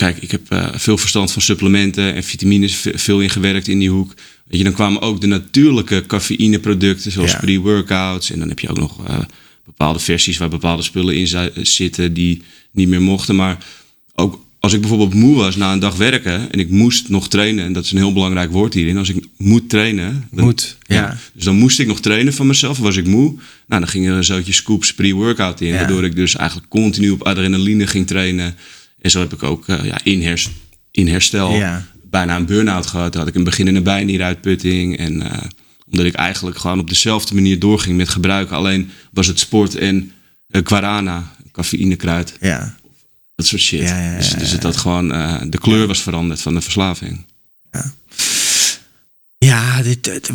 [0.00, 3.90] Kijk, ik heb eh, veel verstand van supplementen en vitamines, ve- veel ingewerkt in die
[3.90, 4.14] hoek.
[4.46, 7.38] Weet je, dan kwamen ook de natuurlijke cafeïneproducten, zoals Ja.
[7.38, 8.30] pre-workouts.
[8.30, 9.18] En dan heb je ook nog eh,
[9.64, 13.36] bepaalde versies waar bepaalde spullen in zi- zitten die niet meer mochten.
[13.36, 13.64] Maar
[14.14, 17.64] ook als ik bijvoorbeeld moe was na een dag werken en ik moest nog trainen,
[17.64, 18.96] en dat is een heel belangrijk woord hierin.
[18.96, 21.18] Als ik moet trainen, dan, Moet, ja.
[21.34, 23.28] Dus dan moest ik nog trainen van mezelf, was ik moe.
[23.66, 25.74] Nou, dan ging er een zootje scoops pre-workout in, Ja.
[25.74, 28.54] waardoor ik dus eigenlijk continu op adrenaline ging trainen.
[29.00, 30.38] En zo heb ik ook eh, ja, in,
[30.90, 31.86] in herstel Ja.
[32.04, 33.12] bijna een burn-out gehad.
[33.12, 34.98] Toen had ik een beginnende bijnieruitputting.
[34.98, 35.42] En eh,
[35.90, 38.56] omdat ik eigenlijk gewoon op dezelfde manier doorging met gebruiken.
[38.56, 40.12] Alleen was het sport en
[40.46, 42.76] eh, guarana, cafeïnekruid, ja.
[43.34, 43.80] dat soort shit.
[43.80, 45.08] Ja, dus, dus had gewoon,
[45.50, 47.24] de kleur was veranderd van de verslaving.
[49.38, 50.30] Ja, dit,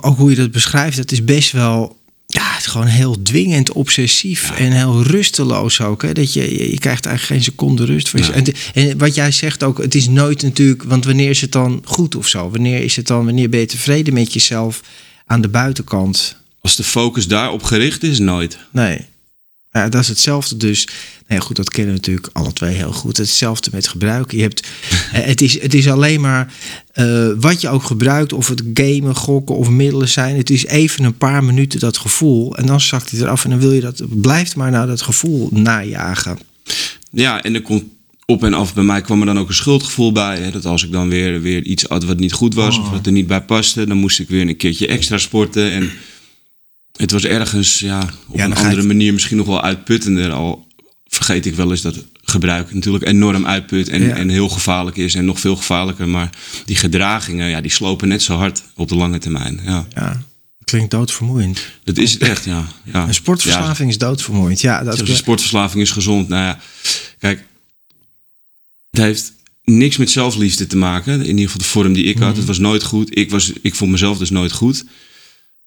[0.00, 2.04] ook hoe je dat beschrijft, dat is best wel.
[2.26, 6.02] Ja, het is gewoon heel dwingend, obsessief en heel rusteloos ook.
[6.02, 6.12] Hè?
[6.12, 8.20] Dat je, je, je krijgt eigenlijk geen seconde rust voor.
[8.20, 11.82] En, en wat jij zegt ook, het is nooit natuurlijk, want wanneer is het dan
[11.84, 12.50] goed of zo?
[12.50, 14.80] Wanneer is het dan, wanneer ben je tevreden met jezelf
[15.26, 16.36] aan de buitenkant?
[16.60, 18.58] Als de focus daarop gericht is, nooit.
[18.70, 19.00] Nee.
[19.76, 20.88] Ja, dat is hetzelfde dus.
[21.28, 23.16] Nee, goed, dat kennen we natuurlijk alle twee heel goed.
[23.16, 24.36] Hetzelfde met gebruiken.
[24.36, 24.66] Je hebt,
[25.12, 26.52] eh, het, is, het is alleen maar
[26.92, 30.36] eh, wat je ook gebruikt, of het gamen, gokken of middelen zijn.
[30.36, 32.56] Het is even een paar minuten dat gevoel.
[32.56, 35.48] En dan zakt het eraf en dan wil je dat, blijft maar naar dat gevoel
[35.52, 36.38] najagen.
[37.10, 37.84] Ja, en er komt
[38.26, 40.38] op en af bij mij kwam er dan ook een schuldgevoel bij.
[40.38, 42.84] Hè, dat als ik dan weer, weer iets had wat niet goed was Oh.
[42.84, 45.70] of wat er niet bij paste, dan moest ik weer een keertje extra sporten.
[45.70, 45.90] En
[46.96, 50.30] het was ergens ja, op Ja, een je andere manier misschien nog wel uitputtender.
[50.30, 50.66] Al
[51.06, 54.14] vergeet ik wel eens dat gebruik natuurlijk enorm uitput en, Ja.
[54.14, 56.08] en heel gevaarlijk is en nog veel gevaarlijker.
[56.08, 56.30] Maar
[56.64, 59.60] die gedragingen, ja, die slopen net zo hard op de lange termijn.
[59.64, 60.22] Ja, Ja,
[60.64, 61.60] klinkt doodvermoeiend.
[61.84, 62.66] dat is het echt, ja.
[62.92, 63.06] ja.
[63.06, 64.60] Een sportverslaving is doodvermoeiend.
[64.60, 66.28] Ja, dat Zelfs een sportverslaving is gezond.
[66.28, 66.58] Nou ja,
[67.18, 67.44] kijk,
[68.90, 69.32] het heeft
[69.64, 71.12] niks met zelfliefde te maken.
[71.20, 72.36] In ieder geval de vorm die ik had.
[72.36, 73.16] Het was nooit goed.
[73.18, 74.84] Ik, was, ik vond mezelf dus nooit goed.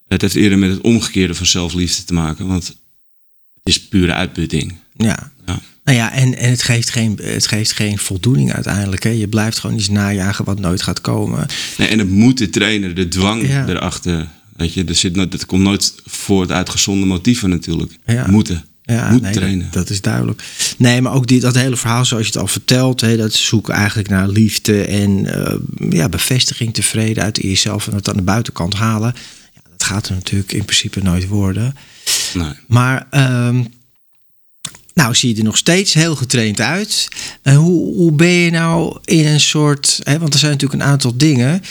[0.09, 2.47] Het heeft eerder met het omgekeerde van zelfliefde te maken.
[2.47, 2.77] Want het
[3.63, 4.75] is pure uitputting.
[4.97, 5.31] Ja.
[5.45, 5.59] Ja.
[5.83, 9.03] Nou ja, en, en het, geeft geen, het geeft geen voldoening uiteindelijk.
[9.03, 9.09] Hè.
[9.09, 11.45] Je blijft gewoon iets najagen wat nooit gaat komen.
[11.77, 13.67] Nee, en het moeten trainen, de dwang Ja.
[13.67, 14.27] erachter.
[14.57, 17.97] Weet je, er zit nooit, dat komt nooit voort uit gezonde motieven natuurlijk.
[18.05, 18.27] Ja.
[18.27, 18.65] Moeten.
[18.83, 19.63] Ja, Moet nee, trainen.
[19.65, 20.43] Dat, dat is duidelijk.
[20.77, 23.73] Nee, maar ook dit, dat hele verhaal zoals je het al vertelt, hè, dat zoeken
[23.73, 25.55] eigenlijk naar liefde en eh,
[25.89, 29.13] ja, bevestiging, tevreden uit jezelf en het aan de buitenkant halen.
[29.79, 31.75] Dat gaat er natuurlijk in principe nooit worden.
[32.33, 32.53] Nee.
[32.67, 33.63] Maar ehm,
[34.93, 37.07] nou zie je er nog steeds heel getraind uit.
[37.41, 39.99] En hoe, hoe ben je nou in een soort...
[40.03, 41.63] Hè, want er zijn natuurlijk een aantal dingen...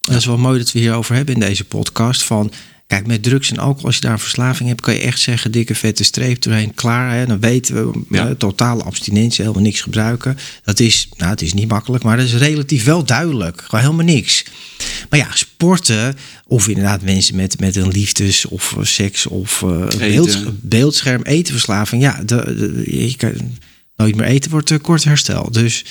[0.00, 2.22] Dat is wel mooi dat we hierover hebben in deze podcast.
[2.22, 2.52] Van,
[2.86, 4.80] kijk, met drugs en alcohol, als je daar een verslaving hebt...
[4.80, 7.14] kan je echt zeggen, dikke vette streep doorheen, klaar.
[7.14, 8.34] Hè, dan weten we, Ja.
[8.34, 10.38] totale abstinentie, helemaal niks gebruiken.
[10.64, 13.62] Dat is, nou, het is niet makkelijk, maar dat is relatief wel duidelijk.
[13.64, 14.44] Gewoon helemaal niks.
[15.10, 16.14] Maar ja, sporten,
[16.46, 19.64] of inderdaad mensen met, met een liefdes- of eh, seks- of
[19.98, 22.02] beeld, beeldscherm, etenverslaving.
[22.02, 22.24] Ja, de,
[22.56, 23.32] de- je kan
[23.96, 25.50] nooit meer eten wordt eh, kort herstel.
[25.52, 25.84] Dus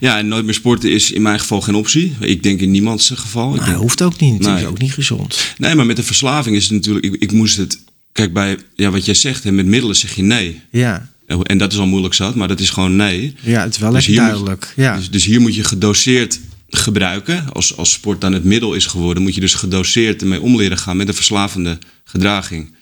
[0.00, 2.14] Ja, en nooit meer sporten is in mijn geval geen optie.
[2.20, 3.48] Ik denk in niemands geval.
[3.50, 4.46] Ik nou, denk- hoeft ook niet.
[4.46, 5.54] Het is ook niet gezond.
[5.58, 7.04] Nee, maar met de verslaving is het natuurlijk.
[7.06, 7.78] Ik, ik moest het.
[8.12, 10.60] Kijk, bij ja, wat jij zegt, hè, met middelen zeg je nee.
[10.70, 11.10] Ja,
[11.42, 13.34] En dat is al moeilijk zat, maar dat is gewoon nee.
[13.42, 14.72] ja het is wel Dus je- duidelijk.
[14.76, 14.96] ja.
[14.96, 17.52] Dus, dus hier moet je gedoseerd gebruiken.
[17.52, 20.78] Als, als sport dan het middel is geworden, moet je dus gedoseerd ermee om leren
[20.78, 22.74] gaan met een verslavende gedraging.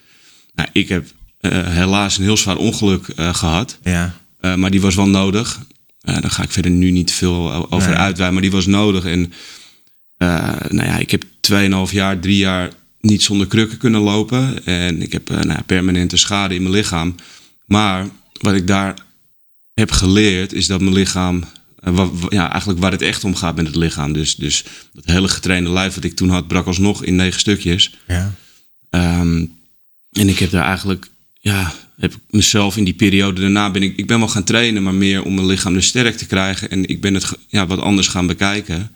[0.54, 1.06] Nou, ik heb
[1.40, 4.14] eh, helaas een heel zwaar ongeluk eh, gehad, ja.
[4.44, 5.60] Eh, maar die was wel nodig.
[6.00, 7.98] Eh, daar ga ik verder nu niet veel over Nee.
[7.98, 9.04] uitweiden, maar die was nodig.
[9.04, 9.32] En
[10.16, 14.64] eh, nou ja, ik heb 2,5 jaar, drie jaar niet zonder krukken kunnen lopen.
[14.66, 17.14] En ik heb nou ja, permanente schade in mijn lichaam.
[17.66, 18.06] Maar
[18.40, 18.94] wat ik daar
[19.74, 21.44] heb geleerd is dat mijn lichaam.
[22.28, 24.12] ja, eigenlijk waar het echt om gaat met het lichaam.
[24.12, 27.94] Dus, dus dat hele getrainde lijf wat ik toen had, brak alsnog in negen stukjes.
[28.06, 28.32] ja.
[28.90, 29.44] Ehm,
[30.12, 31.06] en ik heb daar eigenlijk,
[31.40, 31.72] ja,
[32.04, 34.94] heb ik mezelf in die periode daarna ben ik, ik ben wel gaan trainen, maar
[34.94, 36.70] meer om mijn lichaam dus sterk te krijgen.
[36.70, 38.90] En ik ben het ja, wat anders gaan bekijken.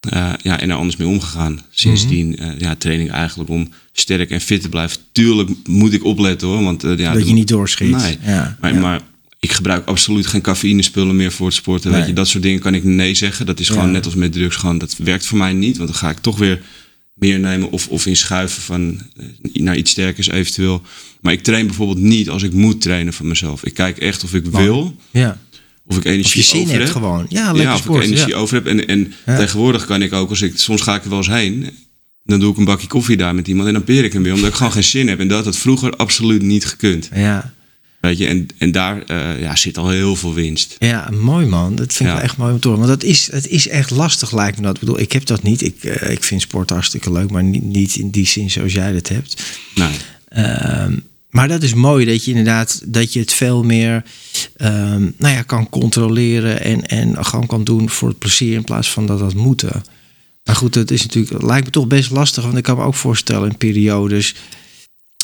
[0.00, 1.60] Eh, ja, en er anders mee omgegaan.
[1.70, 4.98] Sindsdien eh, ja, train ik eigenlijk om sterk en fit te blijven.
[5.12, 7.96] Tuurlijk moet ik opletten hoor, want eh, ja, dat je niet doorschiet.
[7.96, 8.18] Nee.
[8.22, 8.56] Ja.
[8.60, 8.80] maar, ja.
[8.80, 9.00] maar
[9.40, 11.90] ik gebruik absoluut geen cafeïnespullen meer voor het sporten.
[11.90, 11.98] Nee.
[11.98, 13.46] Weet je, dat soort dingen kan ik nee zeggen.
[13.46, 13.90] Dat is gewoon Ja.
[13.90, 14.56] net als met drugs.
[14.56, 15.76] Gewoon, dat werkt voor mij niet.
[15.76, 16.60] Want dan ga ik toch weer
[17.14, 19.00] meer nemen of, of inschuiven van
[19.52, 20.82] naar iets sterkers eventueel.
[21.20, 23.64] Maar ik train bijvoorbeeld niet als ik moet trainen van mezelf.
[23.64, 25.38] Ik kijk echt of ik wil, Ja.
[25.86, 26.88] of ik Of energie je zin over heb.
[26.88, 27.26] gewoon.
[27.28, 28.02] Ja, ja, of sport.
[28.02, 28.36] ik energie ja.
[28.36, 28.66] over heb.
[28.66, 29.36] En, en Ja.
[29.36, 31.70] tegenwoordig kan ik ook, als ik, soms ga ik er wel eens heen.
[32.24, 34.32] Dan doe ik een bakje koffie daar met iemand en dan peer ik hem weer.
[34.34, 35.20] Omdat ik gewoon geen zin heb.
[35.20, 37.08] En dat had vroeger absoluut niet gekund.
[37.14, 37.52] Ja.
[38.00, 40.76] Weet je, en, en daar eh, ja, zit al heel veel winst.
[40.78, 41.74] Ja, mooi man.
[41.76, 42.12] Dat vind ik Ja.
[42.14, 42.86] wel echt mooi om te horen.
[42.86, 44.74] Want dat is, het is echt lastig, lijkt me dat.
[44.74, 45.62] Ik bedoel, ik heb dat niet.
[45.62, 48.92] Ik, eh, ik vind sport hartstikke leuk, maar niet, niet in die zin zoals jij
[48.92, 49.42] dat hebt.
[49.74, 49.88] Nee.
[50.28, 50.96] Ehm,
[51.30, 54.02] maar dat is mooi dat je inderdaad dat je het veel meer
[54.56, 58.90] ehm, nou ja, kan controleren en, en gewoon kan doen voor het plezier in plaats
[58.90, 59.82] van dat dat moeten.
[60.44, 62.44] Maar goed, dat is natuurlijk, lijkt me toch best lastig.
[62.44, 64.34] Want ik kan me ook voorstellen in periodes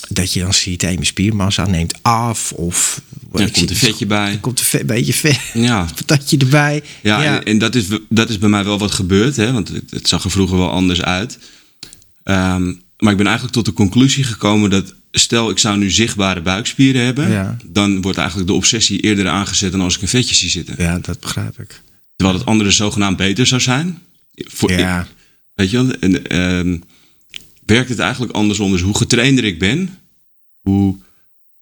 [0.08, 2.52] dat je dan ziet, hé, mijn spiermassa neemt af.
[2.52, 3.00] Of
[3.32, 4.32] Er komt een vetje bij.
[4.32, 6.82] Er komt een beetje vet, Ja, patatje erbij.
[7.02, 9.36] ja, En, en dat, is, dat is bij mij wel wat gebeurd.
[9.36, 9.52] Hè?
[9.52, 11.38] Want het, het zag er vroeger wel anders uit.
[12.22, 12.72] Ehm,
[13.04, 14.94] maar ik ben eigenlijk tot de conclusie gekomen dat...
[15.10, 17.30] stel ik zou nu zichtbare buikspieren hebben...
[17.30, 17.56] Ja.
[17.64, 19.72] dan wordt eigenlijk de obsessie eerder aangezet...
[19.72, 20.74] dan als ik een vetje zie zitten.
[20.78, 21.80] ja, dat begrijp ik.
[22.16, 23.98] Terwijl het andere zogenaamd beter zou zijn.
[24.34, 25.06] Voor, Ja,
[25.54, 25.94] Weet je wel?
[26.00, 26.78] En, ehm,
[27.66, 28.70] werkt het eigenlijk andersom.
[28.70, 29.98] Dus hoe getrainder ik ben,
[30.60, 30.96] hoe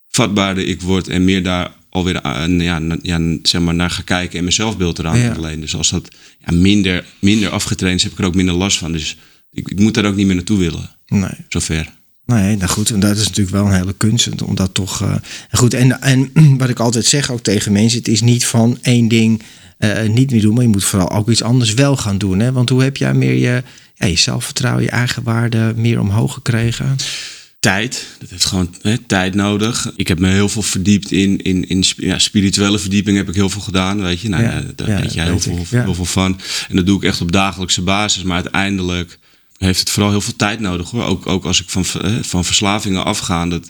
[0.09, 4.37] vatbaarder ik word en meer daar alweer aan, ja, ja, zeg maar naar ga kijken
[4.37, 5.27] en mijn zelfbeeld eraan Ja.
[5.27, 5.61] ontleen.
[5.61, 6.07] Dus als dat
[6.45, 8.91] ja, minder, minder afgetraind is, heb ik er ook minder last van.
[8.91, 9.17] Dus
[9.53, 10.89] ik, ik moet daar ook niet meer naartoe willen.
[11.07, 11.29] nee.
[11.47, 11.89] Zover.
[12.25, 15.01] Nee, nou goed, en dat is natuurlijk wel een hele kunst om dat toch.
[15.01, 15.15] eh,
[15.51, 19.07] goed, en, en wat ik altijd zeg ook tegen mensen: het is niet van één
[19.07, 19.41] ding
[19.77, 22.39] eh, niet meer doen, maar je moet vooral ook iets anders wel gaan doen.
[22.39, 22.51] Hè?
[22.51, 23.63] Want hoe heb jij meer je,
[23.95, 26.95] ja, je zelfvertrouwen, je eigen waarde meer omhoog gekregen?
[27.59, 29.91] Tijd, dat heeft gewoon hè, tijd nodig.
[29.95, 33.49] Ik heb me heel veel verdiept in, in, in ja, spirituele verdieping heb ik heel
[33.49, 34.29] veel gedaan, weet je.
[34.29, 36.39] Nou, Ja, daar weet jij heel veel, heel veel van.
[36.69, 38.23] En dat doe ik echt op dagelijkse basis.
[38.23, 39.19] Maar uiteindelijk
[39.57, 41.03] heeft het vooral heel veel tijd nodig hoor.
[41.03, 43.45] Ook, ook als ik van, hè, van verslavingen afga.
[43.45, 43.67] Dat,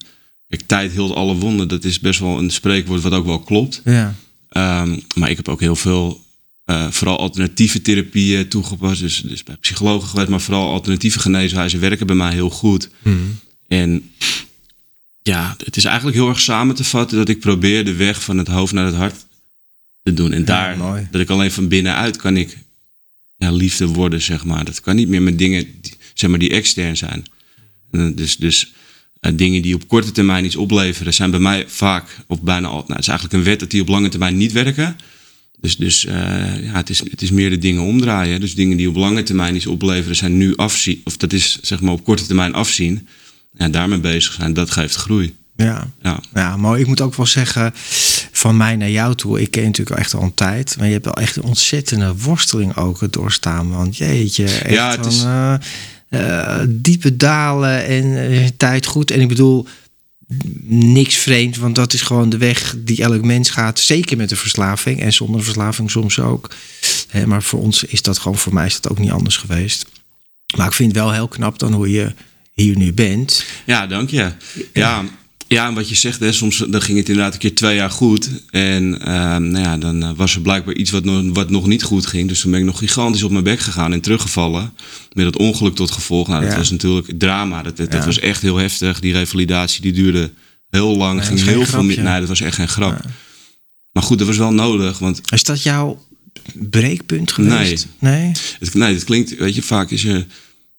[0.47, 1.67] kijk, tijd hield alle wonden.
[1.67, 3.81] Dat is best wel een spreekwoord wat ook wel klopt.
[3.85, 4.15] Ja,
[4.53, 6.25] Ehm, maar ik heb ook heel veel,
[6.65, 9.01] eh, vooral alternatieve therapieën toegepast.
[9.01, 12.89] Dus, dus bij psychologen geweest, maar vooral alternatieve geneeswijzen werken bij mij heel goed.
[13.67, 14.11] En
[15.21, 18.37] ja, het is eigenlijk heel erg samen te vatten dat ik probeer de weg van
[18.37, 19.25] het hoofd naar het hart
[20.03, 20.31] te doen.
[20.31, 21.07] En daar, mooi.
[21.11, 22.57] dat ik alleen van binnenuit kan ik
[23.51, 24.65] liefde worden, zeg maar.
[24.65, 27.25] Dat kan niet meer met dingen, die, zeg maar, die extern zijn.
[27.91, 28.73] En, dus dus
[29.19, 32.87] eh, dingen die op korte termijn iets opleveren, zijn bij mij vaak, of bijna altijd,
[32.87, 34.95] nou, het is eigenlijk een wet dat die op lange termijn niet werken.
[35.59, 36.13] Dus, dus eh,
[36.63, 38.39] ja, het, is, het is meer de dingen omdraaien.
[38.39, 41.01] Dus dingen die op lange termijn iets opleveren, zijn nu afzien.
[41.03, 43.07] Of dat is zeg maar op korte termijn afzien.
[43.57, 45.33] En daarmee bezig zijn, dat geeft groei.
[45.55, 45.87] Ja.
[46.01, 46.81] Ja, Ja, mooi.
[46.81, 47.71] Ik moet ook wel zeggen,
[48.31, 49.41] van mij naar jou toe.
[49.41, 50.75] Ik ken je natuurlijk al echt al een tijd.
[50.77, 53.69] Maar je hebt wel echt een ontzettende worsteling ook doorstaan.
[53.71, 55.53] Want jeetje, echt Ja, het is- eh,
[56.09, 59.11] eh, diepe dalen en eh, tijd goed.
[59.11, 59.67] En ik bedoel,
[60.67, 61.57] niks vreemd.
[61.57, 63.79] Want dat is gewoon de weg die elk mens gaat.
[63.79, 65.01] Zeker met een verslaving.
[65.01, 66.49] En zonder verslaving soms ook.
[67.07, 69.85] Hè, maar voor ons is dat gewoon, voor mij is dat ook niet anders geweest.
[70.57, 72.13] Maar ik vind het wel heel knap dan hoe je
[72.53, 73.45] hier nu bent.
[73.65, 74.17] ja dank je.
[74.17, 74.33] Ja,
[74.73, 75.03] ja,
[75.67, 78.29] en wat je zegt, hè, soms dan ging het inderdaad een keer twee jaar goed.
[78.49, 81.83] En ehm, nou ja, dan eh, was er blijkbaar iets wat nog, wat nog niet
[81.83, 82.27] goed ging.
[82.27, 84.73] Dus toen ben ik nog gigantisch op mijn bek gegaan en teruggevallen.
[85.13, 86.27] Met het ongeluk tot gevolg.
[86.27, 86.57] Nou, dat Ja.
[86.57, 87.63] was natuurlijk drama.
[87.63, 88.05] Dat, dat, dat Ja.
[88.05, 88.99] was echt heel heftig.
[88.99, 90.31] Die revalidatie die duurde
[90.69, 91.17] heel lang.
[91.17, 91.87] Nee, ging dat heel veel grapje.
[91.87, 92.03] meer.
[92.11, 93.05] Nee, dat was echt geen grap.
[93.91, 94.99] Maar goed, dat was wel nodig.
[94.99, 96.05] Want Is dat jouw
[96.53, 97.87] breekpunt geweest?
[97.99, 98.31] Nee.
[98.59, 100.25] Het, nee, het klinkt, weet je, vaak is er.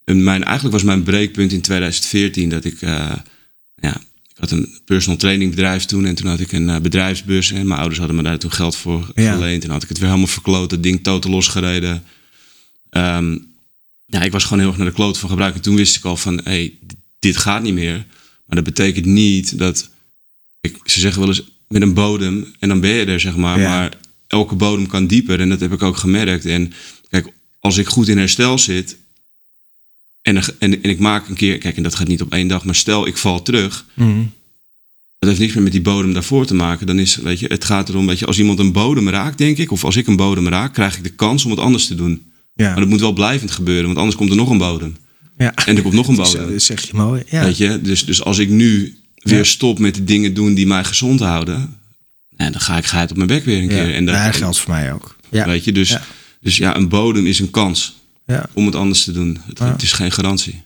[0.04, 2.80] Een, mijn, eigenlijk was mijn breekpunt in 2014 dat ik.
[2.82, 3.12] eh,
[3.74, 3.96] ja,
[4.34, 7.52] ik had een personal training bedrijf toen en toen had ik een eh, bedrijfsbus.
[7.52, 9.32] En mijn ouders hadden me daar toen geld voor Ja.
[9.34, 9.64] geleend.
[9.64, 12.02] En had ik het weer helemaal verkloot, dat ding totaal losgereden.
[12.90, 13.38] Ehm,
[14.06, 15.54] ja, ik was gewoon heel erg naar de kloot van gebruik.
[15.54, 16.78] En toen wist ik al van, hé, hey,
[17.18, 18.06] dit gaat niet meer.
[18.46, 19.88] Maar dat betekent niet dat.
[20.60, 23.60] Ik, ze zeggen wel eens met een bodem en dan ben je er, zeg maar.
[23.60, 23.68] Ja.
[23.68, 23.92] Maar
[24.26, 26.44] elke bodem kan dieper en dat heb ik ook gemerkt.
[26.46, 26.72] En
[27.10, 27.26] kijk,
[27.60, 28.96] als ik goed in herstel zit.
[30.24, 32.64] En, en, en ik maak een keer, kijk, en dat gaat niet op één dag,
[32.64, 33.84] maar stel ik val terug.
[33.94, 34.22] Mhm.
[35.18, 36.86] Dat heeft niks meer met die bodem daarvoor te maken.
[36.86, 39.58] Dan is, weet je, het gaat erom, weet je, als iemand een bodem raakt, denk
[39.58, 41.94] ik, of als ik een bodem raak, krijg ik de kans om het anders te
[41.94, 42.22] doen.
[42.54, 42.70] Ja.
[42.70, 44.96] Maar dat moet wel blijvend gebeuren, want anders komt er nog een bodem.
[45.38, 45.54] ja.
[45.54, 46.50] En er komt nog een bodem.
[46.52, 47.22] dat zeg je mooi.
[47.26, 47.44] Ja.
[47.44, 49.44] Weet je, dus, dus als ik nu weer Ja.
[49.44, 51.76] stop met de dingen doen die mij gezond houden,
[52.36, 53.68] ja, dan ga ik geit op mijn bek weer een ja.
[53.68, 53.94] keer.
[53.94, 55.16] En dat, Ja, dat geldt voor mij ook.
[55.30, 55.46] Ja.
[55.46, 56.02] Weet je, dus ja.
[56.40, 57.94] dus ja, een bodem is een kans
[58.26, 58.46] Ja.
[58.52, 59.38] om het anders te doen.
[59.46, 59.72] Het, Ja.
[59.72, 60.62] het is geen garantie.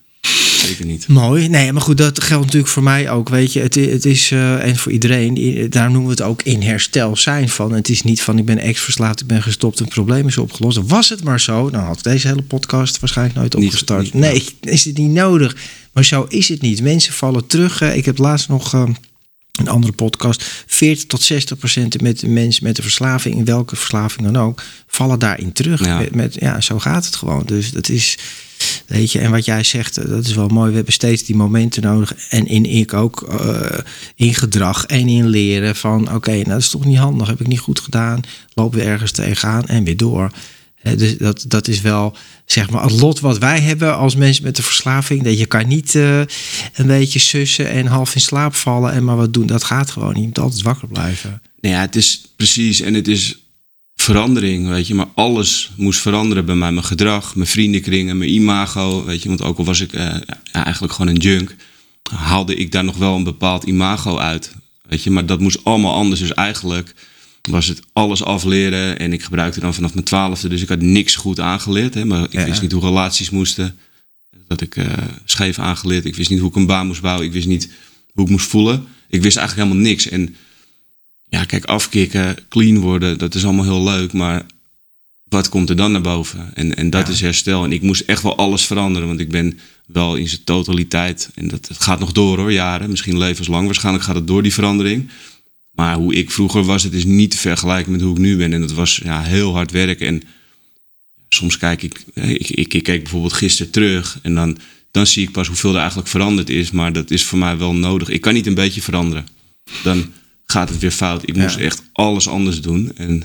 [0.58, 1.08] zeker niet.
[1.08, 1.48] Mooi.
[1.48, 3.28] Nee, maar goed, dat geldt natuurlijk voor mij ook.
[3.28, 6.62] Weet je, het, het is, eh, en voor iedereen, daar noemen we het ook in
[6.62, 7.72] herstel zijn van.
[7.72, 10.78] Het is niet van ik ben ex-verslaafd, ik ben gestopt, een probleem is opgelost.
[10.86, 14.02] Was het maar zo, dan had deze hele podcast waarschijnlijk nooit opgestart.
[14.02, 14.44] niet- nee,
[14.74, 15.56] is het niet nodig.
[15.92, 16.82] Maar zo is het niet.
[16.82, 17.80] Mensen vallen terug.
[17.82, 18.74] ik heb laatst nog.
[18.74, 18.82] eh,
[19.58, 20.44] een andere podcast.
[20.66, 24.62] 40 tot 60 procent met de mensen met de verslaving, in welke verslaving dan ook,
[24.86, 25.84] vallen daarin terug.
[25.84, 25.98] Ja.
[25.98, 27.42] Met, met- ja, zo gaat het gewoon.
[27.46, 28.18] Dus dat is,
[28.86, 30.68] weet je, en wat jij zegt, eh, dat is wel mooi.
[30.70, 32.12] We hebben steeds die momenten nodig.
[32.30, 33.78] En in ik ook, eh,
[34.14, 37.46] in gedrag en in leren van, oké, nou dat is toch niet handig, heb ik
[37.46, 38.20] niet goed gedaan,
[38.54, 40.30] lopen we ergens tegenaan en weer door.
[40.82, 44.56] Dus dat, dat is wel zeg maar het lot wat wij hebben als mensen met
[44.56, 45.22] de verslaving.
[45.22, 46.18] Dat je kan niet eh,
[46.74, 49.46] een beetje sussen en half in slaap vallen en maar wat doen.
[49.46, 50.20] Dat gaat gewoon niet.
[50.20, 51.42] Je moet altijd wakker blijven.
[51.60, 52.80] Nou ja, het is precies.
[52.80, 53.38] En het is
[53.96, 54.94] verandering, weet je.
[54.94, 56.72] Maar alles moest veranderen bij mij.
[56.72, 59.28] Mijn gedrag, mijn vriendenkringen, mijn imago, weet je.
[59.28, 60.14] Want ook al was ik eh,
[60.52, 61.56] eigenlijk gewoon een junk...
[62.10, 64.52] haalde ik daar nog wel een bepaald imago uit.
[64.88, 66.20] Weet je, maar dat moest allemaal anders.
[66.20, 66.94] Dus eigenlijk
[67.42, 68.98] was het alles afleren.
[68.98, 70.48] En ik gebruikte dan vanaf mijn twaalfde.
[70.48, 71.94] Dus ik had niks goed aangeleerd.
[71.94, 72.44] Hè, maar ik Ja.
[72.44, 73.78] wist niet hoe relaties moesten.
[74.46, 74.86] Dat ik eh,
[75.24, 76.04] scheef aangeleerd.
[76.04, 77.26] Ik wist niet hoe ik een baan moest bouwen.
[77.26, 77.68] Ik wist niet
[78.12, 78.86] hoe ik moest voelen.
[79.08, 80.08] Ik wist eigenlijk helemaal niks.
[80.08, 80.36] En
[81.28, 84.12] ja, kijk, afkicken, clean worden, dat is allemaal heel leuk.
[84.12, 84.46] Maar
[85.28, 86.50] wat komt er dan naar boven?
[86.54, 87.12] En, en dat Ja.
[87.12, 87.64] is herstel.
[87.64, 89.08] En ik moest echt wel alles veranderen.
[89.08, 91.30] Want ik ben wel in zijn totaliteit.
[91.34, 92.90] En dat het gaat nog door hoor, jaren.
[92.90, 93.64] Misschien levenslang.
[93.66, 95.08] Waarschijnlijk gaat het door die verandering.
[95.78, 98.52] Maar hoe ik vroeger was, het is niet te vergelijken met hoe ik nu ben.
[98.52, 100.06] En dat was ja, heel hard werken.
[100.06, 100.22] En
[101.28, 104.18] soms kijk ik, ik, ik, ik keek bijvoorbeeld gisteren terug.
[104.22, 104.58] En dan,
[104.90, 106.70] dan zie ik pas hoeveel er eigenlijk veranderd is.
[106.70, 108.08] Maar dat is voor mij wel nodig.
[108.08, 109.26] Ik kan niet een beetje veranderen.
[109.82, 110.12] Dan
[110.46, 111.28] gaat het weer fout.
[111.28, 111.42] Ik Ja.
[111.42, 112.92] moest echt alles anders doen.
[112.96, 113.22] En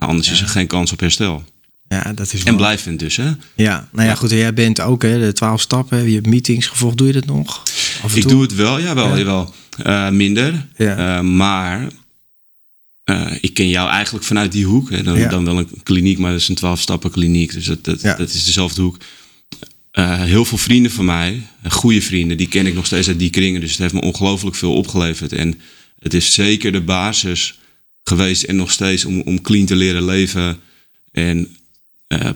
[0.00, 1.44] ja, anders is er geen kans op herstel.
[1.88, 3.30] Ja, dat is En blijvend dus, hè?
[3.56, 4.30] Ja, nou ja, goed.
[4.30, 6.08] en Jij bent ook hè, de twaalf stappen.
[6.08, 6.96] Je hebt meetings gevolgd.
[6.98, 7.62] Doe je dat nog?
[8.02, 8.30] Af en Ik toe?
[8.32, 9.16] doe het wel, jawel, Ja.
[9.18, 9.54] jawel.
[9.76, 10.66] Eh, minder.
[10.76, 11.16] Ja.
[11.18, 11.88] Eh, maar
[13.04, 14.90] eh, ik ken jou eigenlijk vanuit die hoek.
[14.90, 15.02] Hè.
[15.02, 15.28] Dan, Ja.
[15.28, 17.52] dan wel een kliniek, maar dat is een 12-stappen kliniek.
[17.52, 18.14] Dus dat, dat, Ja.
[18.16, 18.96] dat is dezelfde hoek.
[19.92, 23.60] Heel veel vrienden van mij, goede vrienden, die ken ik nog steeds uit die kringen.
[23.60, 25.32] Dus het heeft me ongelooflijk veel opgeleverd.
[25.32, 25.60] En
[25.98, 27.58] het is zeker de basis
[28.04, 30.58] geweest en nog steeds om, om clean te leren leven.
[31.12, 31.56] En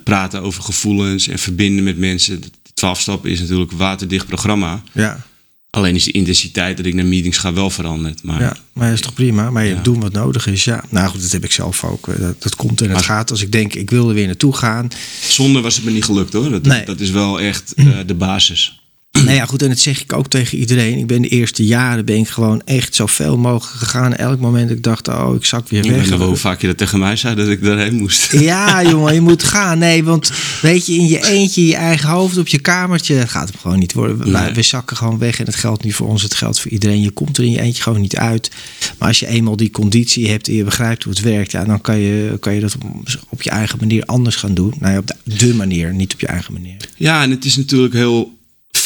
[0.04, 2.40] praten over gevoelens en verbinden met mensen.
[2.40, 4.82] De 12 stappen is natuurlijk een waterdicht programma.
[4.92, 5.26] Ja,
[5.70, 8.22] Alleen is de intensiteit dat ik naar meetings ga wel veranderd.
[8.22, 9.50] Maar ja, maar dat is toch prima.
[9.50, 9.82] Maar je Ja.
[9.82, 10.64] doen wat nodig is.
[10.64, 12.08] Ja, nou goed, dat heb ik zelf ook.
[12.08, 13.30] Eh, Dat, dat komt en het Maar- gaat.
[13.30, 14.88] Als ik denk, ik wil er weer naartoe gaan.
[15.28, 16.50] zonder was het me niet gelukt hoor.
[16.50, 16.84] Dat, Nee.
[16.84, 18.80] dat is wel echt eh, de basis.
[19.24, 20.98] Nou ja, goed, en dat zeg ik ook tegen iedereen.
[20.98, 24.14] Ik ben de eerste jaren ben ik gewoon echt zoveel mogelijk gegaan.
[24.14, 26.08] Elk moment dat ik dacht, oh, ik zak weer Ik weet weg.
[26.10, 28.32] nog wel hoe vaak je dat tegen mij zei dat ik daarheen moest.
[28.46, 29.78] Ja, jongen, je moet gaan.
[29.78, 33.48] Nee, want weet je, in je eentje, je eigen hoofd, op je kamertje, het gaat
[33.48, 34.18] hem gewoon niet worden.
[34.18, 34.52] We, Nee.
[34.52, 37.00] we zakken gewoon weg en het geldt niet voor ons, het geldt voor iedereen.
[37.02, 38.50] Je komt er in je eentje gewoon niet uit.
[38.98, 41.80] Maar als je eenmaal die conditie hebt en je begrijpt hoe het werkt, ja, dan
[41.80, 42.82] kan je, kan je dat op,
[43.28, 44.74] op je eigen manier anders gaan doen.
[44.78, 46.76] Nou ja, op de, de manier, niet op je eigen manier.
[46.96, 48.35] Ja, en het is natuurlijk heel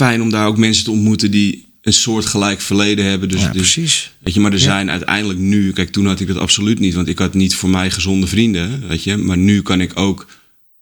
[0.01, 3.29] fijn om daar ook mensen te ontmoeten die een soort gelijk verleden hebben.
[3.29, 4.13] Dus, ja, dus precies.
[4.19, 4.65] weet je, maar er Ja.
[4.65, 7.69] zijn uiteindelijk nu, kijk, toen had ik dat absoluut niet, want ik had niet voor
[7.69, 9.17] mij gezonde vrienden, weet je.
[9.17, 10.27] Maar nu kan ik ook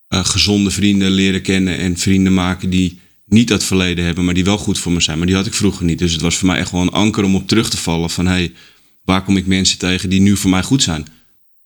[0.09, 4.45] eh, gezonde vrienden leren kennen en vrienden maken die niet dat verleden hebben, maar die
[4.45, 5.19] wel goed voor me zijn.
[5.19, 5.99] Maar die had ik vroeger niet.
[5.99, 8.27] Dus het was voor mij echt wel een anker om op terug te vallen van,
[8.27, 8.53] hé, hey,
[9.05, 11.07] waar kom ik mensen tegen die nu voor mij goed zijn?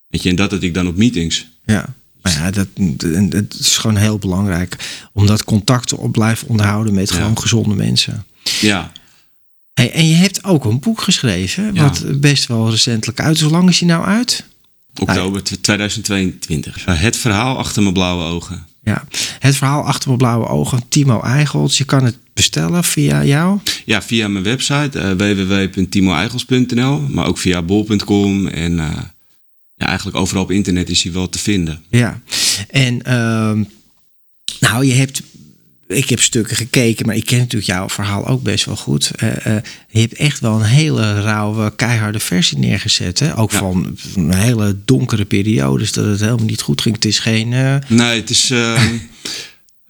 [0.08, 1.46] Weet je, en dat had ik dan op meetings.
[1.66, 1.94] Ja.
[2.22, 2.66] Maar ja, dat,
[3.30, 4.76] het is gewoon heel belangrijk
[5.12, 7.14] om dat contact te op blijven onderhouden met Ja.
[7.16, 8.26] gewoon gezonde mensen.
[8.60, 8.92] Ja,
[9.74, 11.82] Hey, en je hebt ook een boek geschreven, Ja.
[11.82, 13.42] wat best wel recentelijk uit is.
[13.42, 14.44] Hoe lang is hij nou uit?
[15.00, 16.84] oktober 2022.
[16.84, 18.66] Eh, het verhaal achter mijn blauwe ogen.
[18.82, 19.04] Ja,
[19.38, 21.78] het verhaal achter mijn blauwe ogen, Timo Eigels.
[21.78, 23.58] Je kan het bestellen via jou.
[23.84, 28.98] Ja, via mijn website uh, www.timoeigels.nl, maar ook via bol.com en uh,
[29.82, 31.84] ja, eigenlijk overal op internet is hij wel te vinden.
[31.90, 32.20] Ja,
[32.70, 33.62] en ehm,
[34.60, 35.22] nou, je hebt,
[35.86, 39.10] ik heb stukken gekeken, maar ik ken natuurlijk jouw verhaal ook best wel goed.
[39.22, 39.56] Uh, uh,
[39.88, 43.38] je hebt echt wel een hele rauwe, keiharde versie neergezet, hè?
[43.38, 43.58] Ook Ja.
[43.58, 46.94] van een hele donkere periodes, dat het helemaal niet goed ging.
[46.94, 48.82] Het is geen, uh, Nee, het is, uh,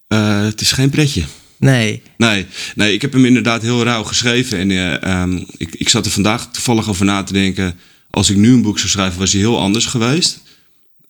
[0.49, 1.25] het is geen pretje.
[1.59, 4.59] nee, Nee, nee, ik heb hem inderdaad heel rauw geschreven.
[4.59, 7.75] En um, ik, ik zat er vandaag toevallig over na te denken.
[8.13, 10.41] Als ik nu een boek zou schrijven, was hij heel anders geweest.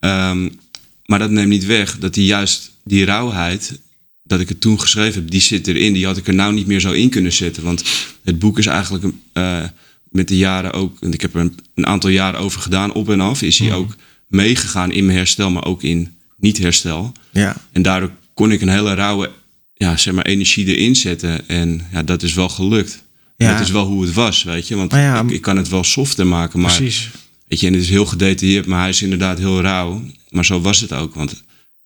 [0.01, 0.61] Um,
[1.07, 3.79] maar dat neemt niet weg dat hij juist die rauwheid,
[4.23, 5.92] dat ik het toen geschreven heb, die zit erin.
[5.92, 7.63] Die had ik er nou niet meer zo in kunnen zetten.
[7.63, 7.85] Want
[8.25, 9.65] het boek is eigenlijk uh,
[10.09, 13.11] met de jaren ook, en ik heb er een, een, aantal jaren over gedaan, op
[13.11, 13.75] en af, is hij mm.
[13.75, 13.96] ook
[14.27, 17.13] meegegaan in mijn herstel, maar ook in niet herstel.
[17.31, 17.57] Ja.
[17.73, 19.31] En daardoor kon ik een hele rauwe
[19.75, 21.48] ja, zeg maar, energie erin zetten.
[21.48, 23.03] En ja, dat is wel gelukt.
[23.43, 23.53] Ja.
[23.53, 24.77] Dat is wel hoe het was, weet je.
[24.77, 26.77] Want ja, ik, ik kan het wel softer maken, maar...
[26.77, 27.11] Precies.
[27.49, 30.03] Weet je, en het is heel gedetailleerd, maar hij is inderdaad heel rauw.
[30.29, 31.15] Maar zo was het ook.
[31.15, 31.43] Want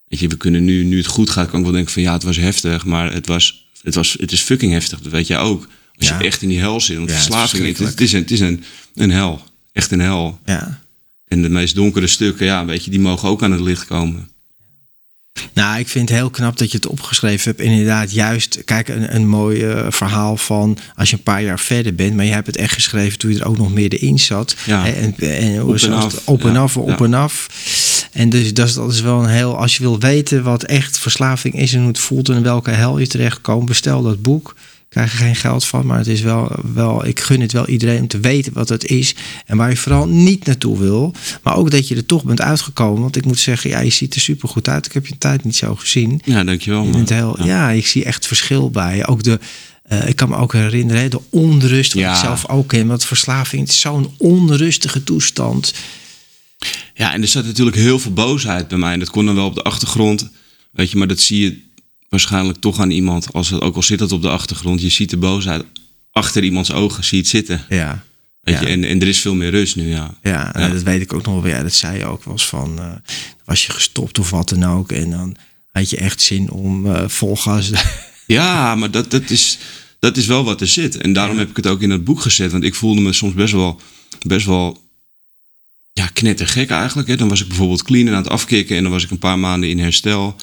[0.09, 2.13] weet je, we kunnen nu, nu het goed gaat, kan ik wel denken van ja,
[2.13, 2.85] het was heftig.
[2.85, 5.01] Maar het, was, het, was, het is fucking heftig.
[5.01, 5.69] Dat weet jij ook.
[5.99, 6.19] Als Ja.
[6.19, 6.97] je echt in die hel zit.
[6.97, 7.99] Want het is verslaving, het, verschrikkelijk.
[7.99, 8.65] het is, een, het is een,
[9.03, 9.43] een hel.
[9.73, 10.41] Echt een hel.
[10.45, 10.81] Ja.
[11.29, 14.29] En de meest donkere stukken, ja, weet je, die mogen ook aan het licht komen.
[15.53, 17.61] Nou, ik vind het heel knap dat je het opgeschreven hebt.
[17.63, 21.95] Inderdaad, juist, kijk, een, een mooi eh, verhaal van als je een paar jaar verder
[21.95, 22.15] bent.
[22.15, 24.57] Maar je hebt het echt geschreven toen je er ook nog meer in zat.
[24.67, 24.85] Ja.
[24.85, 26.21] Hè, En, en, Op en af.
[26.25, 27.49] op en af, op en af.
[28.13, 30.99] En dus dat is, dat is wel een heel, als je wil weten wat echt
[30.99, 34.55] verslaving is en hoe het voelt en in welke hel je terechtkomt, bestel dat boek.
[34.97, 38.01] Krijg je geen geld van, maar het is wel, wel, ik gun het wel iedereen
[38.01, 39.15] om te weten wat het is
[39.47, 41.15] en waar je vooral niet naartoe wil.
[41.43, 43.03] Maar ook dat je er toch bent uitgekomen.
[43.03, 44.87] Want ik moet zeggen, ja, je ziet er super goed uit.
[44.87, 46.21] Ik heb je een tijd niet zo gezien.
[46.25, 46.85] Ja, dankjewel.
[46.85, 47.71] Je bent heel, ja.
[47.71, 49.07] ik zie echt verschil bij je.
[49.07, 49.39] Ook de,
[49.83, 52.13] eh, ik kan me ook herinneren, de onrust, wat Ja.
[52.13, 52.87] ik zelf ook ken.
[52.87, 55.75] Want verslaving is zo'n onrustige toestand.
[56.95, 58.93] Ja, en er zat natuurlijk heel veel boosheid bij mij.
[58.93, 60.29] En dat kon dan wel op de achtergrond.
[60.71, 61.65] Weet je, maar dat zie je
[62.17, 63.33] waarschijnlijk toch aan iemand.
[63.33, 65.65] Als het, ook al zit dat op de achtergrond, je ziet de boosheid
[66.13, 67.65] achter iemands ogen, zie je het zitten.
[67.69, 68.05] Ja,
[68.41, 68.61] Weet Ja.
[68.61, 70.15] je, en, en er is veel meer rust nu, ja.
[70.23, 70.69] ja, Ja.
[70.69, 71.53] dat weet ik ook nog wel.
[71.53, 72.93] Ja, dat zei je ook wel eens van, eh,
[73.45, 74.93] was je gestopt of wat dan ook.
[74.93, 75.37] En dan
[75.73, 77.71] had je echt zin om eh vol gas...
[78.27, 79.59] Ja, maar dat, dat, is,
[79.99, 80.97] dat is wel wat er zit.
[80.97, 82.53] En daarom heb ik het ook in het boek gezet.
[82.53, 83.81] Want ik voelde me soms best wel,
[84.27, 84.83] best wel
[85.93, 87.09] ja, knettergek eigenlijk.
[87.09, 87.17] Hè.
[87.17, 88.77] Dan was ik bijvoorbeeld clean en aan het afkicken.
[88.77, 90.37] En dan was ik een paar maanden in herstel.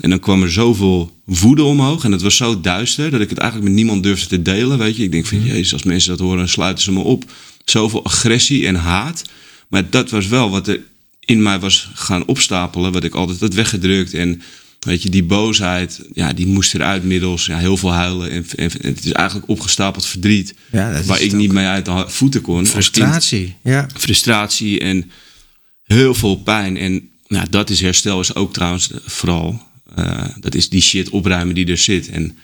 [0.00, 2.04] En dan kwam er zoveel woede omhoog.
[2.04, 4.78] En het was zo duister dat ik het eigenlijk met niemand durfde te delen.
[4.78, 7.24] Weet je, ik denk van jezus, als mensen dat horen, sluiten ze me op.
[7.64, 9.24] Zoveel agressie en haat.
[9.68, 10.80] Maar dat was wel wat er
[11.20, 12.92] in mij was gaan opstapelen.
[12.92, 14.14] Wat ik altijd had weggedrukt.
[14.14, 14.42] En
[14.80, 18.30] weet je, die boosheid, ja, die moest eruit middels ja, heel veel huilen.
[18.30, 20.54] En, en, en het is eigenlijk opgestapeld verdriet.
[20.72, 22.66] Ja, dat is waar ik niet mee uit de voeten kon.
[22.66, 23.88] Frustratie, ja.
[23.94, 25.10] frustratie en
[25.82, 26.76] heel veel pijn.
[26.76, 29.65] En nou, dat is herstel, is ook trouwens vooral.
[29.96, 32.08] Eh, dat is die shit opruimen die er zit.
[32.08, 32.36] En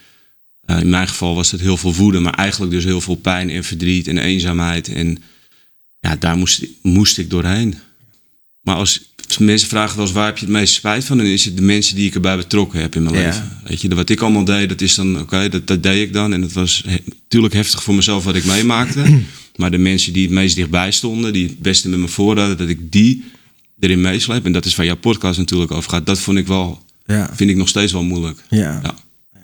[0.64, 3.50] eh, in mijn geval was het heel veel woede, maar eigenlijk dus heel veel pijn
[3.50, 4.88] en verdriet en eenzaamheid.
[4.88, 5.22] En
[6.00, 7.74] ja, daar moest, moest ik doorheen.
[8.61, 11.26] Maar als, als mensen vragen wel eens waar heb je het meest spijt van, dan
[11.26, 13.20] is het de mensen die ik erbij betrokken heb in mijn Ja.
[13.26, 13.59] leven.
[13.64, 16.32] Weet je, wat ik allemaal deed, dat is dan, oké, dat, dat deed ik dan.
[16.32, 19.20] En het was he- natuurlijk heftig voor mezelf wat ik meemaakte.
[19.57, 22.57] maar de mensen die het meest dichtbij stonden, die het beste met me voor hadden,
[22.57, 23.24] dat ik die
[23.80, 24.44] erin meesleep.
[24.44, 26.07] En dat is waar jouw podcast natuurlijk over gaat.
[26.07, 27.30] Dat vond ik wel, ja.
[27.34, 28.44] vind ik nog steeds wel moeilijk.
[28.48, 28.80] Ja.
[28.82, 28.94] Ja.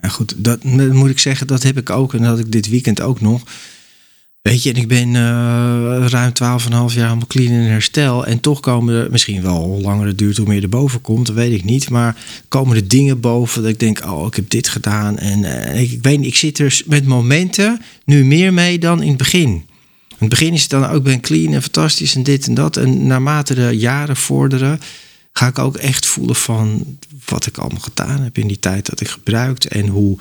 [0.02, 2.14] Ja, goed, dat dat moet ik zeggen, dat heb ik ook.
[2.14, 3.42] En dat had ik dit weekend ook nog.
[4.42, 8.26] Weet je, en ik ben eh, ruim 12,5 jaar helemaal clean in herstel.
[8.26, 11.26] En toch komen er, misschien wel hoe langer het duurt, hoe meer er boven komt,
[11.26, 11.90] dat weet ik niet.
[11.90, 12.16] Maar
[12.48, 15.18] komen er dingen boven dat ik denk, oh, ik heb dit gedaan.
[15.18, 19.09] En eh, ik, ik weet ik zit er met momenten nu meer mee dan in
[19.09, 19.48] het begin.
[20.09, 22.54] In het begin is het dan ook, ik ben clean en fantastisch en dit en
[22.54, 22.76] dat.
[22.76, 24.80] En naarmate de jaren vorderen,
[25.39, 29.01] ga ik ook echt voelen van wat ik allemaal gedaan heb in die tijd dat
[29.01, 29.66] ik gebruikt.
[29.66, 30.18] En hoe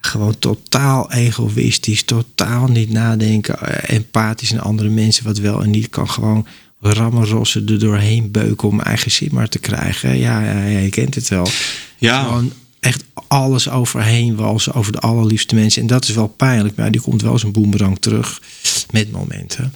[0.00, 5.88] gewoon totaal egoïstisch, totaal niet nadenken, eh, empathisch naar andere mensen wat wel en niet
[5.88, 6.46] kan gewoon
[6.80, 10.18] rammen rossen er doorheen beuken om eigen zin maar te krijgen.
[10.18, 11.48] Ja, ja, ja je kent het wel.
[11.98, 15.80] Ja, Gewoon echt alles overheen walsen over de allerliefste mensen.
[15.80, 18.42] En dat is wel pijnlijk, maar die komt wel een boemerang terug
[18.90, 19.74] met momenten.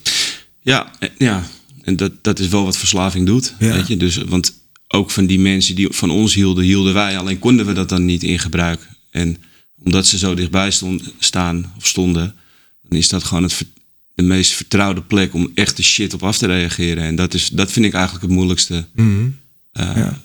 [0.60, 1.42] Ja, eh, ja.
[1.86, 3.54] En dat, dat is wel wat verslaving doet.
[3.58, 3.72] Ja.
[3.72, 3.96] Weet je?
[3.96, 4.54] Dus, want
[4.88, 7.18] ook van die mensen die van ons hielden, hielden wij.
[7.18, 8.88] Alleen konden we dat dan niet in gebruik.
[9.10, 9.36] En
[9.84, 12.34] omdat ze zo dichtbij stond, staan of stonden,
[12.88, 13.64] dan is dat gewoon het,
[14.14, 17.04] de meest vertrouwde plek om echt de shit op af te reageren.
[17.04, 18.86] En dat, is, dat vind ik eigenlijk het moeilijkste.
[19.72, 20.22] eh, Ja.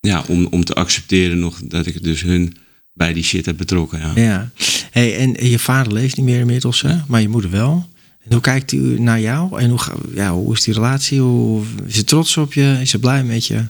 [0.00, 0.24] ja.
[0.28, 2.56] om, om te accepteren nog dat ik dus hun
[2.92, 3.98] bij die shit heb betrokken.
[4.00, 4.12] Ja.
[4.14, 4.50] Ja.
[4.90, 6.96] Hey, en je vader leeft niet meer inmiddels, hè?
[7.06, 7.88] maar je moeder wel.
[8.28, 9.60] En hoe kijkt u naar jou?
[9.60, 9.80] En hoe,
[10.14, 11.20] ja, hoe is die relatie?
[11.20, 12.78] Hoe, is ze trots op je?
[12.80, 13.64] Is ze blij met je?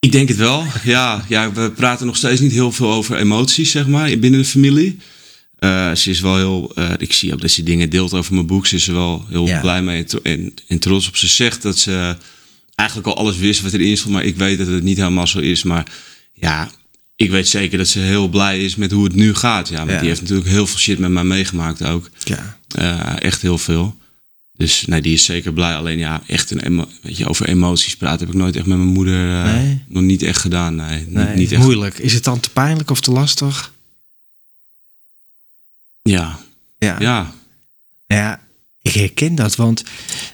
[0.00, 0.64] Ik denk het wel.
[0.84, 4.46] Ja, ja, we praten nog steeds niet heel veel over emoties, zeg maar, binnen de
[4.46, 4.98] familie.
[5.58, 6.72] Eh, ze is wel heel.
[6.74, 8.66] eh, ik zie ook dat ze dingen deelt over mijn boek.
[8.66, 9.60] Ze is er wel heel Ja.
[9.60, 11.16] blij mee en, en trots op.
[11.16, 12.16] Ze zegt dat ze
[12.74, 15.38] eigenlijk al alles wist wat erin stond, maar ik weet dat het niet helemaal zo
[15.38, 15.62] is.
[15.62, 15.86] Maar
[16.32, 16.70] ja,
[17.16, 19.68] ik weet zeker dat ze heel blij is met hoe het nu gaat.
[19.68, 19.98] Ja, want Ja.
[19.98, 22.10] die heeft natuurlijk heel veel shit met mij meegemaakt ook.
[22.24, 22.58] Ja.
[22.68, 23.96] Eh, echt heel veel.
[24.52, 25.76] Dus nee, die is zeker blij.
[25.76, 28.76] Alleen ja, echt een emo- weet je, over emoties praten heb ik nooit echt met
[28.76, 29.82] mijn moeder eh, Nee?
[29.88, 30.74] nog niet echt gedaan.
[30.74, 31.62] Nee, niet- Nee, niet echt.
[31.62, 31.98] moeilijk.
[31.98, 33.72] Is het dan te pijnlijk of te lastig?
[36.02, 36.38] Ja,
[36.78, 36.96] Ja.
[37.00, 37.32] ja.
[38.06, 38.40] Ja,
[38.86, 39.84] ik herken dat, want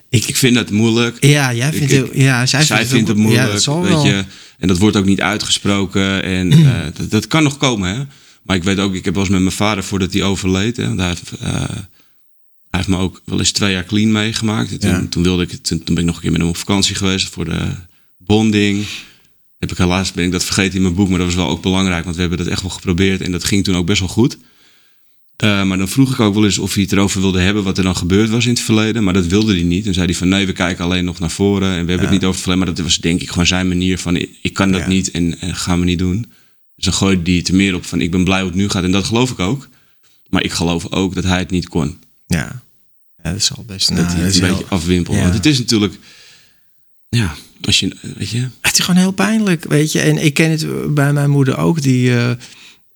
[0.08, 0.24] ik...
[0.24, 1.24] Ik vind dat moeilijk.
[1.24, 2.10] Ja, jij vindt ik- het...
[2.14, 4.24] Ja, zij, Zij vindt vindt het moeilijk, Ja, dat zal weet je.
[4.58, 6.22] En dat wordt ook niet uitgesproken.
[6.22, 8.02] En eh, dat, dat kan nog komen, hè.
[8.42, 10.76] Maar ik weet ook, ik heb wel eens met mijn vader voordat hij overleed.
[10.76, 14.70] Hè, want hij heeft, eh, hij heeft me ook wel eens twee jaar clean meegemaakt.
[14.70, 15.06] En Toen, Ja.
[15.10, 16.94] toen, wilde ik, het- toen, toen ben ik nog een keer met hem op vakantie
[16.94, 17.60] geweest voor de
[18.18, 18.84] bonding.
[19.58, 21.62] Heb ik helaas ben ik dat vergeten in mijn boek, maar dat was wel ook
[21.62, 24.08] belangrijk, want we hebben dat echt wel geprobeerd en dat ging toen ook best wel
[24.08, 24.38] goed.
[25.36, 27.78] Eh, maar dan vroeg ik ook wel eens of hij het erover wilde hebben wat
[27.78, 29.04] er dan gebeurd was in het verleden.
[29.04, 29.86] Maar dat wilde hij niet.
[29.86, 31.68] En zei hij van nee, we kijken alleen nog naar voren.
[31.68, 32.64] En we hebben het niet over het verleden.
[32.66, 34.86] Maar dat was denk ik gewoon zijn manier van ik, kan dat Ja.
[34.88, 36.32] niet en, en gaan we niet doen.
[36.74, 38.68] Dus dan gooide hij het er meer op van ik ben blij hoe het nu
[38.68, 38.84] gaat.
[38.84, 39.68] En dat geloof ik ook.
[40.28, 41.98] Maar ik geloof ook dat hij het niet kon.
[42.26, 42.62] Ja.
[43.22, 45.18] ja, dat is al best dat hij dat het is een heel- beetje afwimpelde.
[45.18, 45.24] ja.
[45.24, 45.94] Want het is natuurlijk...
[47.08, 47.96] Ja, als je...
[48.16, 48.48] Weet je...
[48.60, 50.00] Het is gewoon heel pijnlijk, weet je.
[50.00, 51.82] En ik ken het bij mijn moeder ook.
[51.82, 52.30] Die eh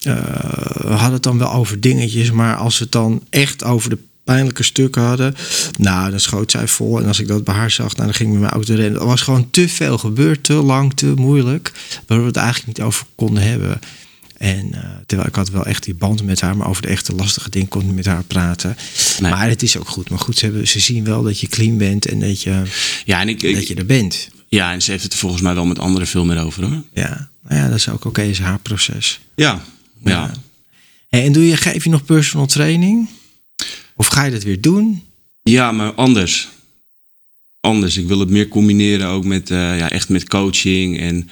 [0.07, 2.31] eh, had het dan wel over dingetjes.
[2.31, 5.35] Maar als we het dan echt over de pijnlijke stukken hadden...
[5.79, 7.01] Nou, dan schoot zij vol.
[7.01, 9.01] En als ik dat bij haar zag, nou, dan ging ik met mijn auto rennen.
[9.01, 11.73] Er was gewoon te veel gebeurd, te lang, te moeilijk.
[12.07, 13.81] Waar we het eigenlijk niet over konden hebben.
[14.37, 17.15] En eh, terwijl ik had wel echt die band met haar, maar over de echte
[17.15, 18.77] lastige dingen kon ik niet met haar praten.
[19.21, 19.31] Nee.
[19.31, 20.11] Maar het is ook goed.
[20.11, 22.63] Maar goed, ze, hebben, ze zien wel dat je clean bent en dat je,
[23.05, 24.29] Ja, en ik, ik- dat je er bent.
[24.49, 26.83] ja, en ze heeft het er volgens mij wel met anderen veel meer over hoor.
[26.93, 29.21] Ja, nou ja, dat is ook oké, is haar proces.
[29.35, 29.63] Ja,
[30.11, 30.33] ja.
[31.09, 33.09] En doe je, geef je nog personal training?
[33.97, 35.03] Of ga je dat weer doen?
[35.43, 36.49] Ja, maar anders.
[37.61, 37.97] Anders.
[37.97, 41.31] Ik wil het meer combineren ook met, eh, ja, echt met coaching en,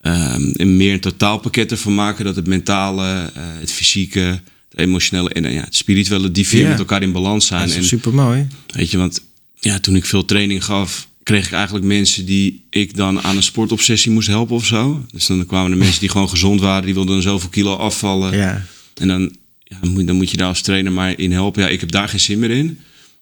[0.00, 2.24] ehm, en meer een totaalpakket ervan maken.
[2.24, 6.62] Dat het mentale, eh, het fysieke, het emotionele en eh, ja, het spirituele, die vier
[6.62, 6.68] Ja.
[6.68, 7.60] met elkaar in balans zijn.
[7.60, 8.46] Dat is En super mooi.
[8.66, 9.22] weet je, want
[9.60, 13.42] ja, toen ik veel training gaf, kreeg ik eigenlijk mensen die ik dan aan een
[13.42, 15.04] sportobsessie moest helpen of zo.
[15.12, 18.36] Dus dan kwamen er mensen die gewoon gezond waren, die wilden dan zoveel kilo afvallen.
[18.36, 18.64] Ja.
[18.94, 21.62] En dan, ja, dan moet, je daar als trainer maar in helpen.
[21.62, 22.78] Ja, ik heb daar geen zin meer in.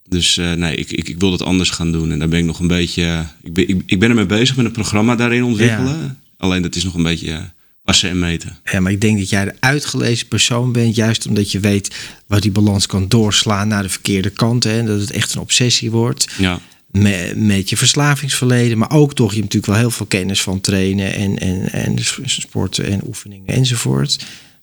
[0.09, 2.13] Dus eh, nee, ik, ik, ik wil het anders gaan doen.
[2.13, 3.03] En daar ben ik nog een beetje...
[3.03, 6.19] eh, ik, ben, ik, ik ben ermee bezig met een programma daarin ontwikkelen.
[6.37, 7.43] Alleen dat is nog een beetje eh,
[7.85, 8.59] passen en meten.
[8.65, 10.95] ja, maar ik denk dat jij de uitgelezen persoon bent.
[10.95, 11.97] Juist omdat je weet
[12.27, 14.65] wat die balans kan doorslaan naar de verkeerde kant.
[14.65, 16.29] Hè, en dat het echt een obsessie wordt.
[16.39, 16.61] Ja,
[16.93, 18.79] Met, met je verslavingsverleden.
[18.79, 21.15] Maar ook toch, je hebt natuurlijk wel heel veel kennis van trainen.
[21.15, 24.19] En, en, en sporten en oefeningen enzovoort.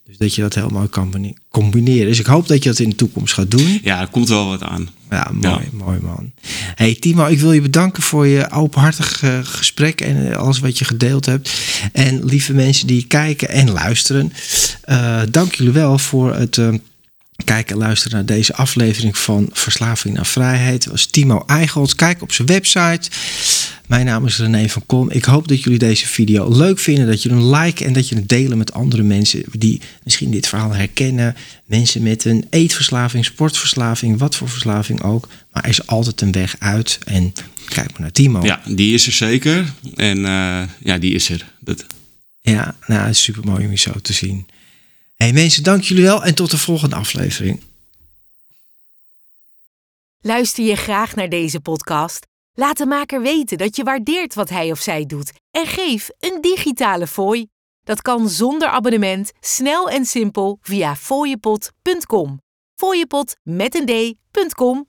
[0.06, 2.06] Dus dat je dat helemaal kan combine- combineren.
[2.06, 3.80] Dus ik hoop dat je dat in de toekomst gaat doen.
[3.82, 4.88] ja, er komt wel wat aan.
[5.10, 6.32] Ja, mooi, mooi man.
[6.74, 10.78] Hey Timo, ik wil je bedanken voor je openhartig eh, gesprek en eh, alles wat
[10.78, 11.50] je gedeeld hebt.
[11.92, 14.32] En lieve mensen die kijken en luisteren,
[14.82, 16.58] eh, dank jullie wel voor het
[17.44, 20.82] kijken en luisteren naar deze aflevering van Verslaving naar Vrijheid.
[20.82, 21.92] Dat was Timo Eichholz.
[21.92, 23.10] Kijk op zijn website.
[23.86, 25.10] Mijn naam is René van Kom.
[25.10, 28.14] Ik hoop dat jullie deze video leuk vinden, dat je hem liken en dat je
[28.14, 31.36] het delen met andere mensen die misschien dit verhaal herkennen.
[31.64, 35.28] Mensen met een eetverslaving, sportverslaving, wat voor verslaving ook.
[35.52, 36.98] Maar er is altijd een weg uit.
[37.04, 37.32] En
[37.68, 38.42] kijk maar naar Timo.
[38.42, 39.72] Ja, die is er zeker.
[39.94, 41.52] En eh, ja, die is er.
[41.60, 41.84] Dat,
[42.40, 44.46] Ja, nou, het is super mooi om je zo te zien.
[45.18, 47.62] Hey mensen, dank jullie wel en tot de volgende aflevering.
[50.20, 52.26] Luister je graag naar deze podcast?
[52.54, 56.40] Laat de maker weten dat je waardeert wat hij of zij doet en geef een
[56.40, 57.46] digitale fooi.
[57.84, 62.40] Dat kan zonder abonnement, snel en simpel via fooiepot.com.
[62.74, 64.88] Fooiepot met een d.com